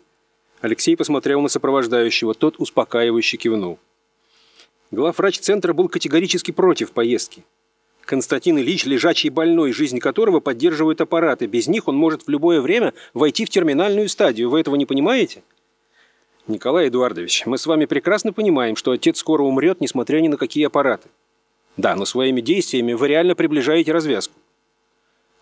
Алексей 0.61 0.95
посмотрел 0.95 1.41
на 1.41 1.49
сопровождающего, 1.49 2.33
тот 2.33 2.55
успокаивающе 2.57 3.37
кивнул. 3.37 3.79
Главврач 4.89 5.39
центра 5.39 5.73
был 5.73 5.89
категорически 5.89 6.51
против 6.51 6.91
поездки. 6.91 7.43
Константин 8.07 8.57
Ильич, 8.57 8.85
лежачий 8.85 9.29
больной, 9.29 9.73
жизнь 9.73 9.99
которого 9.99 10.39
поддерживают 10.39 11.01
аппараты. 11.01 11.45
Без 11.45 11.67
них 11.67 11.89
он 11.89 11.97
может 11.97 12.23
в 12.23 12.29
любое 12.29 12.61
время 12.61 12.93
войти 13.13 13.43
в 13.43 13.49
терминальную 13.49 14.07
стадию. 14.07 14.49
Вы 14.49 14.61
этого 14.61 14.75
не 14.75 14.85
понимаете? 14.85 15.43
Николай 16.47 16.87
Эдуардович, 16.87 17.45
мы 17.45 17.57
с 17.57 17.65
вами 17.65 17.83
прекрасно 17.83 18.31
понимаем, 18.31 18.77
что 18.77 18.91
отец 18.91 19.19
скоро 19.19 19.43
умрет, 19.43 19.81
несмотря 19.81 20.21
ни 20.21 20.29
на 20.29 20.37
какие 20.37 20.65
аппараты. 20.65 21.09
Да, 21.75 21.93
но 21.95 22.05
своими 22.05 22.39
действиями 22.39 22.93
вы 22.93 23.09
реально 23.09 23.35
приближаете 23.35 23.91
развязку. 23.91 24.33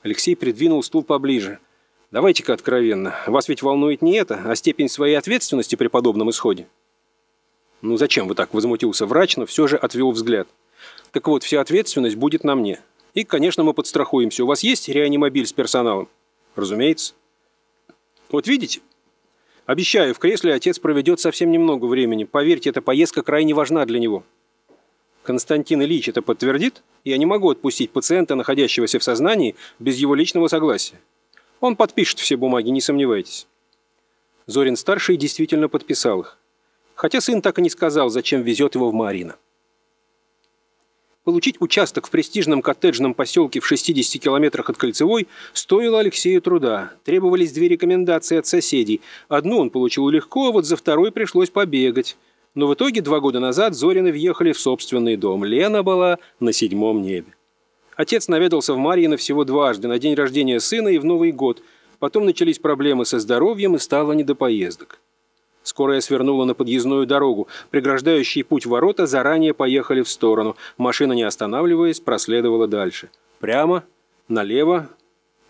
Алексей 0.02 0.36
придвинул 0.36 0.82
стул 0.82 1.04
поближе. 1.04 1.60
Давайте-ка 2.10 2.54
откровенно. 2.54 3.16
Вас 3.28 3.48
ведь 3.48 3.62
волнует 3.62 4.02
не 4.02 4.16
это, 4.16 4.42
а 4.46 4.56
степень 4.56 4.90
своей 4.90 5.16
ответственности 5.16 5.76
при 5.76 5.88
подобном 5.90 6.32
исходе. 6.32 6.68
Ну 7.82 7.98
зачем 7.98 8.28
вы 8.28 8.34
так, 8.34 8.54
возмутился 8.54 9.06
врач, 9.06 9.38
но 9.38 9.46
все 9.46 9.68
же 9.68 9.78
отвел 9.78 10.10
взгляд. 10.12 10.48
Так 11.12 11.28
вот, 11.28 11.44
вся 11.44 11.62
ответственность 11.62 12.16
будет 12.16 12.44
на 12.44 12.56
мне. 12.56 12.80
И, 13.14 13.24
конечно, 13.24 13.64
мы 13.64 13.74
подстрахуемся. 13.74 14.44
У 14.44 14.48
вас 14.48 14.64
есть 14.64 14.90
реанимобиль 14.90 15.46
с 15.46 15.54
персоналом? 15.54 16.10
Разумеется. 16.56 17.14
Вот 18.30 18.48
видите, 18.48 18.82
Обещаю, 19.66 20.14
в 20.14 20.20
кресле 20.20 20.54
отец 20.54 20.78
проведет 20.78 21.20
совсем 21.20 21.52
немного 21.52 21.86
времени. 21.86 22.24
Поверьте, 22.24 22.70
эта 22.70 22.82
поездка 22.82 23.24
крайне 23.24 23.54
важна 23.54 23.86
для 23.86 24.00
него. 24.00 24.24
Константин 25.24 25.82
Ильич 25.82 26.08
это 26.08 26.22
подтвердит? 26.22 26.84
Я 27.04 27.18
не 27.18 27.26
могу 27.26 27.50
отпустить 27.50 27.90
пациента, 27.90 28.36
находящегося 28.36 29.00
в 29.00 29.04
сознании, 29.04 29.56
без 29.80 29.98
его 29.98 30.14
личного 30.14 30.48
согласия. 30.48 31.00
Он 31.62 31.76
подпишет 31.76 32.20
все 32.20 32.38
бумаги, 32.38 32.70
не 32.70 32.82
сомневайтесь. 32.82 33.48
Зорин-старший 34.46 35.18
действительно 35.18 35.68
подписал 35.68 36.22
их. 36.22 36.38
Хотя 36.94 37.20
сын 37.20 37.42
так 37.42 37.58
и 37.58 37.64
не 37.64 37.72
сказал, 37.72 38.10
зачем 38.10 38.44
везет 38.44 38.76
его 38.76 38.92
в 38.92 38.94
Марина. 38.94 39.36
Получить 41.26 41.56
участок 41.60 42.06
в 42.06 42.12
престижном 42.12 42.62
коттеджном 42.62 43.16
поселке 43.16 43.60
в 43.60 43.66
60 43.66 44.22
километрах 44.22 44.70
от 44.70 44.78
Кольцевой 44.78 45.28
стоило 45.54 46.00
Алексею 46.00 46.40
труда. 46.40 46.94
Требовались 47.04 47.52
две 47.52 47.68
рекомендации 47.68 48.38
от 48.38 48.46
соседей. 48.46 49.02
Одну 49.28 49.58
он 49.58 49.72
получил 49.72 50.08
легко, 50.10 50.50
а 50.50 50.52
вот 50.52 50.66
за 50.66 50.76
второй 50.78 51.12
пришлось 51.12 51.50
побегать. 51.50 52.16
Но 52.54 52.68
в 52.68 52.76
итоге 52.76 53.02
два 53.02 53.22
года 53.22 53.40
назад 53.40 53.74
Зорины 53.74 54.12
въехали 54.12 54.52
в 54.52 54.60
собственный 54.60 55.18
дом. 55.18 55.44
Лена 55.44 55.82
была 55.82 56.20
на 56.40 56.54
седьмом 56.54 57.02
небе. 57.02 57.34
Отец 57.96 58.28
наведался 58.28 58.76
в 58.76 58.78
Марьино 58.78 59.18
всего 59.18 59.46
дважды, 59.46 59.88
на 59.88 59.98
день 59.98 60.14
рождения 60.14 60.60
сына 60.60 60.90
и 60.90 61.00
в 61.00 61.06
Новый 61.06 61.32
год. 61.32 61.64
Потом 61.98 62.26
начались 62.26 62.60
проблемы 62.60 63.04
со 63.04 63.20
здоровьем 63.20 63.76
и 63.76 63.80
стало 63.80 64.14
не 64.14 64.24
до 64.24 64.36
поездок. 64.36 65.00
Скорая 65.66 66.00
свернула 66.00 66.46
на 66.46 66.54
подъездную 66.54 67.08
дорогу. 67.08 67.48
Преграждающие 67.72 68.44
путь 68.44 68.68
ворота 68.68 69.08
заранее 69.08 69.56
поехали 69.56 70.04
в 70.04 70.10
сторону. 70.10 70.56
Машина, 70.78 71.14
не 71.14 71.24
останавливаясь, 71.24 72.00
проследовала 72.00 72.68
дальше. 72.68 73.10
«Прямо, 73.40 73.84
налево, 74.28 74.88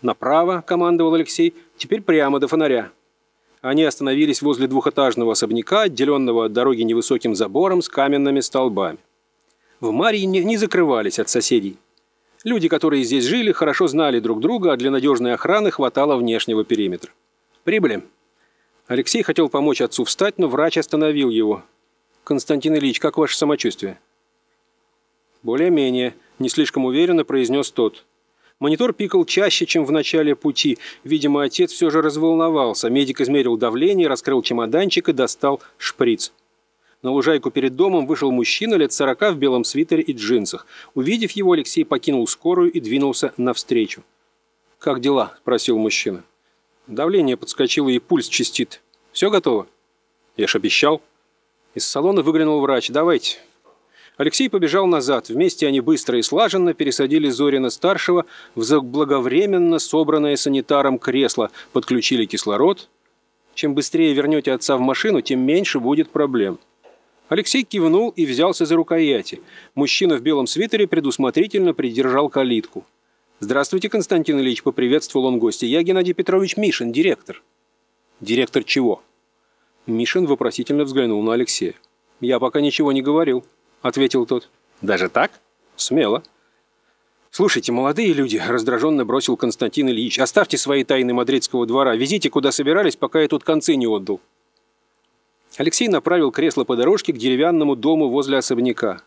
направо»,— 0.00 0.64
командовал 0.66 1.12
Алексей. 1.12 1.52
«Теперь 1.76 2.00
прямо 2.00 2.40
до 2.40 2.48
фонаря». 2.48 2.92
Они 3.60 3.84
остановились 3.84 4.40
возле 4.40 4.66
двухэтажного 4.66 5.32
особняка, 5.32 5.82
отделенного 5.82 6.46
от 6.46 6.52
дороги 6.54 6.80
невысоким 6.80 7.34
забором 7.34 7.82
с 7.82 7.88
каменными 7.90 8.40
столбами. 8.40 8.98
В 9.80 9.90
Марьине 9.92 10.44
не 10.44 10.56
закрывались 10.56 11.18
от 11.18 11.28
соседей. 11.28 11.76
Люди, 12.42 12.68
которые 12.68 13.04
здесь 13.04 13.26
жили, 13.26 13.52
хорошо 13.52 13.86
знали 13.86 14.20
друг 14.20 14.40
друга, 14.40 14.72
а 14.72 14.76
для 14.78 14.90
надежной 14.90 15.34
охраны 15.34 15.70
хватало 15.70 16.16
внешнего 16.16 16.64
периметра. 16.64 17.10
«Прибыли», 17.64 18.02
Алексей 18.88 19.22
хотел 19.22 19.48
помочь 19.48 19.80
отцу 19.80 20.04
встать, 20.04 20.38
но 20.38 20.46
врач 20.48 20.78
остановил 20.78 21.28
его. 21.28 21.64
«Константин 22.22 22.76
Ильич, 22.76 23.00
как 23.00 23.16
ваше 23.16 23.36
самочувствие?» 23.36 23.98
«Более-менее»,– 25.42 26.14
не 26.38 26.48
слишком 26.48 26.84
уверенно 26.84 27.24
произнес 27.24 27.70
тот. 27.70 28.04
Монитор 28.58 28.92
пикал 28.92 29.24
чаще, 29.24 29.66
чем 29.66 29.84
в 29.84 29.92
начале 29.92 30.34
пути. 30.34 30.78
Видимо, 31.04 31.42
отец 31.42 31.72
все 31.72 31.90
же 31.90 32.00
разволновался. 32.00 32.88
Медик 32.88 33.20
измерил 33.20 33.56
давление, 33.56 34.08
раскрыл 34.08 34.40
чемоданчик 34.40 35.08
и 35.08 35.12
достал 35.12 35.60
шприц. 35.78 36.32
На 37.02 37.10
лужайку 37.10 37.50
перед 37.50 37.76
домом 37.76 38.06
вышел 38.06 38.32
мужчина 38.32 38.76
лет 38.76 38.92
сорока 38.92 39.30
в 39.30 39.36
белом 39.36 39.64
свитере 39.64 40.02
и 40.02 40.12
джинсах. 40.12 40.66
Увидев 40.94 41.32
его, 41.32 41.52
Алексей 41.52 41.84
покинул 41.84 42.26
скорую 42.26 42.72
и 42.72 42.80
двинулся 42.80 43.34
навстречу. 43.36 44.02
«Как 44.78 45.00
дела?»– 45.00 45.34
спросил 45.42 45.76
мужчина. 45.76 46.24
Давление 46.86 47.36
подскочило 47.36 47.88
и 47.88 47.98
пульс 47.98 48.28
чистит. 48.28 48.80
Все 49.12 49.28
готово? 49.28 49.66
Я 50.36 50.46
ж 50.46 50.54
обещал. 50.54 51.02
Из 51.74 51.84
салона 51.84 52.22
выглянул 52.22 52.60
врач. 52.60 52.90
Давайте. 52.90 53.38
Алексей 54.16 54.48
побежал 54.48 54.86
назад. 54.86 55.28
Вместе 55.28 55.66
они 55.66 55.80
быстро 55.80 56.18
и 56.18 56.22
слаженно 56.22 56.74
пересадили 56.74 57.28
Зорина-старшего 57.28 58.24
в 58.54 58.62
заблаговременно 58.62 59.78
собранное 59.80 60.36
санитаром 60.36 60.98
кресло, 60.98 61.50
подключили 61.72 62.24
кислород. 62.24 62.88
Чем 63.54 63.74
быстрее 63.74 64.14
вернете 64.14 64.52
отца 64.52 64.76
в 64.76 64.80
машину, 64.80 65.22
тем 65.22 65.40
меньше 65.40 65.80
будет 65.80 66.10
проблем. 66.10 66.58
Алексей 67.28 67.64
кивнул 67.64 68.10
и 68.10 68.24
взялся 68.24 68.64
за 68.64 68.76
рукояти. 68.76 69.40
Мужчина 69.74 70.16
в 70.16 70.22
белом 70.22 70.46
свитере 70.46 70.86
предусмотрительно 70.86 71.74
придержал 71.74 72.28
калитку. 72.28 72.86
«Здравствуйте, 73.38 73.90
Константин 73.90 74.40
Ильич»,— 74.40 74.62
поприветствовал 74.62 75.26
он 75.26 75.38
гостя. 75.38 75.66
«Я 75.66 75.82
Геннадий 75.82 76.14
Петрович 76.14 76.56
Мишин, 76.56 76.90
директор». 76.90 77.42
«Директор 78.20 78.64
чего?» 78.64 79.02
Мишин 79.86 80.24
вопросительно 80.26 80.84
взглянул 80.84 81.22
на 81.22 81.34
Алексея. 81.34 81.74
«Я 82.20 82.38
пока 82.38 82.62
ничего 82.62 82.92
не 82.92 83.02
говорил»,— 83.02 83.44
ответил 83.82 84.24
тот. 84.24 84.48
«Даже 84.80 85.10
так? 85.10 85.32
Смело». 85.76 86.22
«Слушайте, 87.30 87.72
молодые 87.72 88.14
люди»,— 88.14 88.42
раздраженно 88.48 89.04
бросил 89.04 89.36
Константин 89.36 89.90
Ильич, 89.90 90.18
«оставьте 90.18 90.56
свои 90.56 90.82
тайны 90.82 91.12
мадридского 91.12 91.66
двора, 91.66 91.94
везите, 91.94 92.30
куда 92.30 92.52
собирались, 92.52 92.96
пока 92.96 93.20
я 93.20 93.28
тут 93.28 93.44
концы 93.44 93.74
не 93.74 93.86
отдал». 93.86 94.22
Алексей 95.58 95.88
направил 95.88 96.32
кресло 96.32 96.64
по 96.64 96.74
дорожке 96.74 97.12
к 97.12 97.18
деревянному 97.18 97.76
дому 97.76 98.08
возле 98.08 98.38
особняка. 98.38 99.02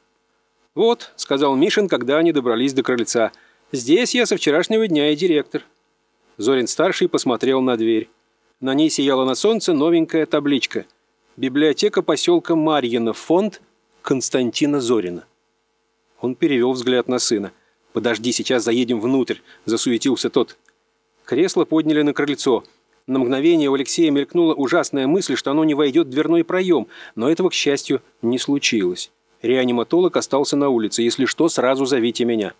«Вот»,— 0.75 1.13
сказал 1.15 1.55
Мишин, 1.55 1.87
когда 1.87 2.19
они 2.19 2.31
добрались 2.31 2.73
до 2.73 2.83
крыльца,— 2.83 3.31
Здесь 3.71 4.15
я 4.15 4.25
со 4.25 4.35
вчерашнего 4.35 4.87
дня 4.87 5.11
и 5.11 5.15
директор». 5.15 5.63
Зорин-старший 6.37 7.07
посмотрел 7.07 7.61
на 7.61 7.77
дверь. 7.77 8.09
На 8.59 8.73
ней 8.73 8.89
сияла 8.89 9.25
на 9.25 9.35
солнце 9.35 9.73
новенькая 9.73 10.25
табличка. 10.25 10.85
«Библиотека 11.37 12.01
поселка 12.01 12.55
Марьино, 12.55 13.13
фонд 13.13 13.61
Константина 14.01 14.81
Зорина». 14.81 15.25
Он 16.19 16.35
перевел 16.35 16.71
взгляд 16.71 17.07
на 17.07 17.19
сына. 17.19 17.51
«Подожди, 17.93 18.31
сейчас 18.31 18.63
заедем 18.63 18.99
внутрь»,– 18.99 19.37
засуетился 19.65 20.29
тот. 20.29 20.57
Кресло 21.25 21.63
подняли 21.65 22.01
на 22.01 22.13
крыльцо. 22.13 22.63
На 23.05 23.19
мгновение 23.19 23.69
у 23.69 23.73
Алексея 23.75 24.09
мелькнула 24.09 24.53
ужасная 24.53 25.07
мысль, 25.07 25.35
что 25.35 25.51
оно 25.51 25.63
не 25.63 25.75
войдет 25.75 26.07
в 26.07 26.09
дверной 26.09 26.43
проем, 26.43 26.87
но 27.15 27.29
этого, 27.29 27.49
к 27.49 27.53
счастью, 27.53 28.01
не 28.21 28.39
случилось. 28.39 29.11
Реаниматолог 29.41 30.17
остался 30.17 30.57
на 30.57 30.69
улице. 30.69 31.01
Если 31.03 31.25
что, 31.25 31.49
сразу 31.49 31.85
зовите 31.85 32.25
меня. 32.25 32.53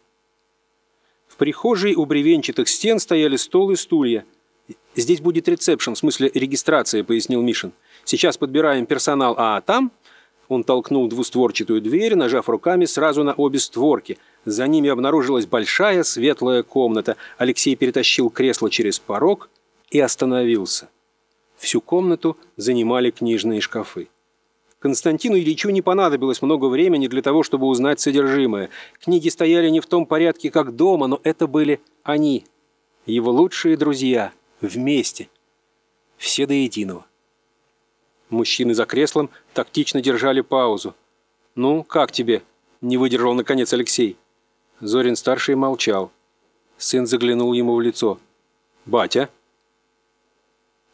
Прихожей 1.39 1.95
у 1.95 2.06
бревенчатых 2.06 2.67
стен 2.67 2.99
стояли 2.99 3.38
стол 3.38 3.71
и 3.71 3.78
стулья. 3.78 4.25
«Здесь 4.93 5.21
будет 5.21 5.47
ресепшн, 5.47 5.93
в 5.93 5.97
смысле 5.97 6.30
регистрация»,— 6.34 7.02
пояснил 7.06 7.41
Мишин. 7.41 7.71
«Сейчас 8.04 8.38
подбираем 8.38 8.86
персонал, 8.86 9.36
а 9.38 9.62
там...» 9.62 9.93
Он 10.49 10.65
толкнул 10.65 11.08
двустворчатую 11.08 11.80
дверь, 11.80 12.15
нажав 12.15 12.49
руками 12.49 12.84
сразу 12.84 13.23
на 13.23 13.34
обе 13.34 13.60
створки. 13.60 14.17
За 14.43 14.67
ними 14.67 14.89
обнаружилась 14.89 15.45
большая 15.45 16.04
светлая 16.04 16.62
комната. 16.62 17.15
Алексей 17.38 17.75
перетащил 17.78 18.30
кресло 18.30 18.69
через 18.69 18.99
порог 18.99 19.49
и 19.91 19.99
остановился. 19.99 20.89
Всю 21.56 21.80
комнату 21.80 22.36
занимали 22.58 23.12
книжные 23.12 23.62
шкафы. 23.62 24.10
Константину 24.80 25.38
Ильичу 25.38 25.70
не 25.70 25.82
понадобилось 25.82 26.42
много 26.42 26.65
времени 26.65 27.08
для 27.08 27.22
того, 27.22 27.44
чтобы 27.44 27.68
узнать 27.68 28.00
содержимое. 28.00 28.70
Книги 29.00 29.28
стояли 29.28 29.70
не 29.70 29.82
в 29.82 29.86
том 29.86 30.06
порядке, 30.06 30.50
как 30.50 30.76
дома, 30.76 31.08
но 31.08 31.20
это 31.24 31.48
были 31.48 31.82
они, 32.04 32.46
его 33.06 33.32
лучшие 33.32 33.76
друзья, 33.76 34.32
вместе. 34.62 35.30
Все 36.18 36.46
до 36.46 36.54
единого. 36.54 37.06
Мужчины 38.30 38.74
за 38.74 38.86
креслом 38.86 39.30
тактично 39.54 40.02
держали 40.02 40.42
паузу. 40.42 40.96
«Ну, 41.56 41.84
как 41.84 42.12
тебе?»– 42.12 42.42
не 42.82 42.98
выдержал 42.98 43.34
наконец 43.34 43.74
Алексей. 43.74 44.15
Зорин-старший 44.80 45.56
молчал. 45.56 46.12
Сын 46.78 47.06
заглянул 47.06 47.52
ему 47.52 47.76
в 47.76 47.82
лицо. 47.82 48.18
«Батя?» 48.86 49.30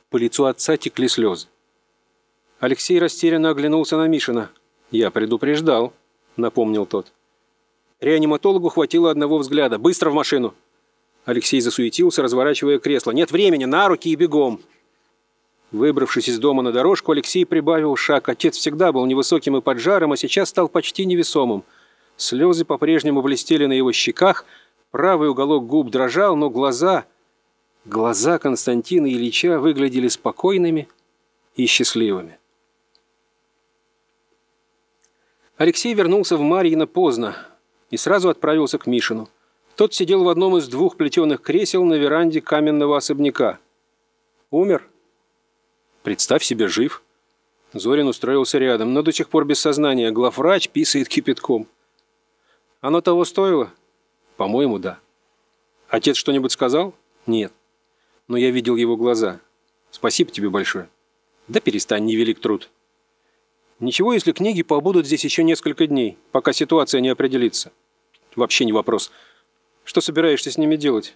По 0.09 0.17
лицу 0.17 0.45
отца 0.45 0.77
текли 0.77 1.07
слезы. 1.07 1.47
Алексей 2.65 2.97
растерянно 2.97 3.51
оглянулся 3.51 3.95
на 3.95 4.07
Мишина. 4.07 4.49
«Я 4.89 5.11
предупреждал»,— 5.11 5.93
напомнил 6.35 6.87
тот. 6.87 7.13
Реаниматологу 7.99 8.69
хватило 8.69 9.11
одного 9.11 9.37
взгляда. 9.37 9.77
«Быстро 9.77 10.09
в 10.09 10.15
машину!» 10.15 10.55
Алексей 11.25 11.61
засуетился, 11.61 12.23
разворачивая 12.23 12.79
кресло. 12.79 13.11
«Нет 13.11 13.29
времени! 13.29 13.65
На 13.65 13.87
руки 13.87 14.09
и 14.09 14.15
бегом!» 14.15 14.61
Выбравшись 15.71 16.27
из 16.27 16.39
дома 16.39 16.63
на 16.63 16.71
дорожку, 16.71 17.11
Алексей 17.11 17.45
прибавил 17.45 17.95
шаг. 17.95 18.29
Отец 18.29 18.57
всегда 18.57 18.91
был 18.91 19.05
невысоким 19.05 19.57
и 19.57 19.61
поджаром, 19.61 20.13
а 20.13 20.17
сейчас 20.17 20.49
стал 20.49 20.67
почти 20.67 21.05
невесомым. 21.05 21.63
Слезы 22.17 22.65
по-прежнему 22.65 23.21
блестели 23.21 23.67
на 23.67 23.73
его 23.73 23.91
щеках, 23.91 24.43
правый 24.89 25.29
уголок 25.29 25.67
губ 25.67 25.91
дрожал, 25.91 26.35
но 26.35 26.49
глаза... 26.49 27.05
Глаза 27.85 28.39
Константина 28.39 29.05
Ильича 29.05 29.59
выглядели 29.59 30.07
спокойными 30.07 30.87
и 31.55 31.67
счастливыми. 31.67 32.39
Алексей 35.57 35.93
вернулся 35.93 36.37
в 36.37 36.41
Марьино 36.41 36.87
поздно 36.87 37.35
и 37.89 37.97
сразу 37.97 38.29
отправился 38.29 38.77
к 38.77 38.87
Мишину. 38.87 39.29
Тот 39.75 39.93
сидел 39.93 40.23
в 40.23 40.29
одном 40.29 40.57
из 40.57 40.67
двух 40.67 40.97
плетеных 40.97 41.41
кресел 41.41 41.83
на 41.85 41.95
веранде 41.95 42.41
каменного 42.41 42.97
особняка. 42.97 43.59
«Умер?» 44.51 44.87
«Представь 46.03 46.43
себе, 46.43 46.67
жив». 46.67 47.01
Зорин 47.73 48.07
устроился 48.07 48.57
рядом, 48.57 48.93
но 48.93 49.01
до 49.01 49.11
сих 49.11 49.29
пор 49.29 49.45
без 49.45 49.59
сознания. 49.59 50.11
Главврач 50.11 50.69
писает 50.69 51.09
кипятком. 51.09 51.67
«Оно 52.79 53.01
того 53.01 53.25
стоило?» 53.25 53.71
«По-моему, 54.37 54.79
да». 54.79 54.99
«Отец 55.89 56.15
что-нибудь 56.15 56.51
сказал?» 56.51 56.93
«Нет» 57.25 57.51
но 58.27 58.37
я 58.37 58.51
видел 58.51 58.75
его 58.75 58.97
глаза. 58.97 59.39
Спасибо 59.91 60.31
тебе 60.31 60.49
большое. 60.49 60.89
Да 61.47 61.59
перестань, 61.59 62.05
невелик 62.05 62.39
труд. 62.39 62.69
Ничего, 63.79 64.13
если 64.13 64.31
книги 64.31 64.63
побудут 64.63 65.05
здесь 65.05 65.23
еще 65.25 65.43
несколько 65.43 65.85
дней, 65.87 66.17
пока 66.31 66.53
ситуация 66.53 67.01
не 67.01 67.09
определится. 67.09 67.71
Вообще 68.35 68.65
не 68.65 68.73
вопрос. 68.73 69.11
Что 69.83 70.01
собираешься 70.01 70.51
с 70.51 70.57
ними 70.57 70.75
делать? 70.77 71.15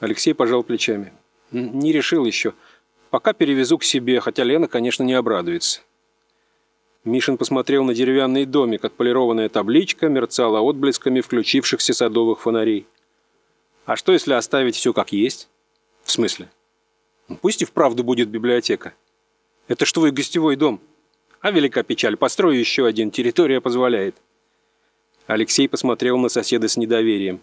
Алексей 0.00 0.34
пожал 0.34 0.62
плечами. 0.62 1.12
Не 1.50 1.92
решил 1.92 2.24
еще. 2.24 2.54
Пока 3.10 3.32
перевезу 3.32 3.78
к 3.78 3.84
себе, 3.84 4.20
хотя 4.20 4.44
Лена, 4.44 4.68
конечно, 4.68 5.02
не 5.02 5.14
обрадуется. 5.14 5.80
Мишин 7.04 7.38
посмотрел 7.38 7.84
на 7.84 7.94
деревянный 7.94 8.44
домик, 8.44 8.84
отполированная 8.84 9.48
табличка 9.48 10.08
мерцала 10.08 10.60
отблесками 10.60 11.20
включившихся 11.20 11.94
садовых 11.94 12.40
фонарей. 12.40 12.86
А 13.86 13.96
что, 13.96 14.12
если 14.12 14.34
оставить 14.34 14.76
все 14.76 14.92
как 14.92 15.12
есть? 15.12 15.48
В 16.04 16.10
смысле? 16.10 16.50
Пусть 17.40 17.62
и 17.62 17.64
вправду 17.64 18.04
будет 18.04 18.28
библиотека. 18.28 18.94
Это 19.68 19.86
ж 19.86 19.92
твой 19.92 20.10
гостевой 20.10 20.56
дом. 20.56 20.80
А 21.40 21.50
велика 21.50 21.82
печаль, 21.82 22.16
построю 22.16 22.58
еще 22.58 22.86
один, 22.86 23.10
территория 23.10 23.60
позволяет. 23.60 24.16
Алексей 25.26 25.68
посмотрел 25.68 26.18
на 26.18 26.28
соседа 26.28 26.68
с 26.68 26.76
недоверием. 26.76 27.40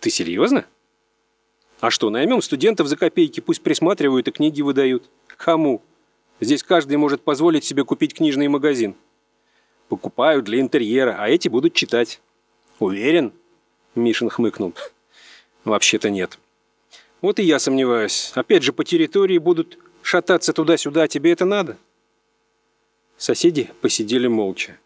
Ты 0.00 0.10
серьезно? 0.10 0.66
А 1.80 1.90
что, 1.90 2.10
наймем 2.10 2.42
студентов 2.42 2.86
за 2.88 2.96
копейки, 2.96 3.40
пусть 3.40 3.62
присматривают 3.62 4.28
и 4.28 4.32
книги 4.32 4.62
выдают. 4.62 5.08
Кому? 5.26 5.82
Здесь 6.40 6.62
каждый 6.62 6.96
может 6.96 7.22
позволить 7.22 7.64
себе 7.64 7.84
купить 7.84 8.14
книжный 8.14 8.48
магазин. 8.48 8.94
Покупают 9.88 10.44
для 10.44 10.60
интерьера, 10.60 11.16
а 11.18 11.28
эти 11.28 11.48
будут 11.48 11.74
читать. 11.74 12.20
Уверен? 12.78 13.32
Мишин 13.94 14.28
хмыкнул. 14.28 14.74
Вообще-то 15.64 16.10
нет. 16.10 16.38
Вот 17.20 17.38
и 17.38 17.42
я 17.42 17.58
сомневаюсь. 17.58 18.32
Опять 18.34 18.62
же, 18.62 18.72
по 18.72 18.84
территории 18.84 19.38
будут 19.38 19.78
шататься 20.02 20.52
туда-сюда. 20.52 21.08
Тебе 21.08 21.32
это 21.32 21.44
надо?» 21.44 21.78
Соседи 23.24 23.70
посидели 23.80 24.26
молча. 24.26 24.76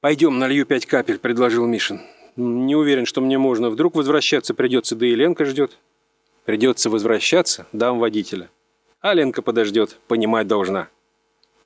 «Пойдем, 0.00 0.38
налью 0.38 0.64
пять 0.64 0.86
капель»,— 0.86 1.18
предложил 1.24 1.66
Мишин. 1.66 2.00
«Не 2.36 2.76
уверен, 2.76 3.04
что 3.04 3.20
мне 3.20 3.36
можно. 3.36 3.68
Вдруг 3.68 3.96
возвращаться 3.96 4.54
придется, 4.54 4.94
да 4.94 5.06
и 5.06 5.14
Ленка 5.16 5.44
ждет». 5.44 5.76
«Придется 6.44 6.88
возвращаться, 6.88 7.66
дам 7.72 7.98
водителя. 7.98 8.48
А 9.00 9.12
Ленка 9.12 9.42
подождет, 9.42 9.98
понимать 10.06 10.46
должна. 10.46 10.88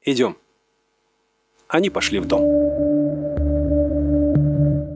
Идем». 0.02 0.38
Они 1.68 1.90
пошли 1.90 2.20
в 2.20 2.26
дом. 2.26 2.89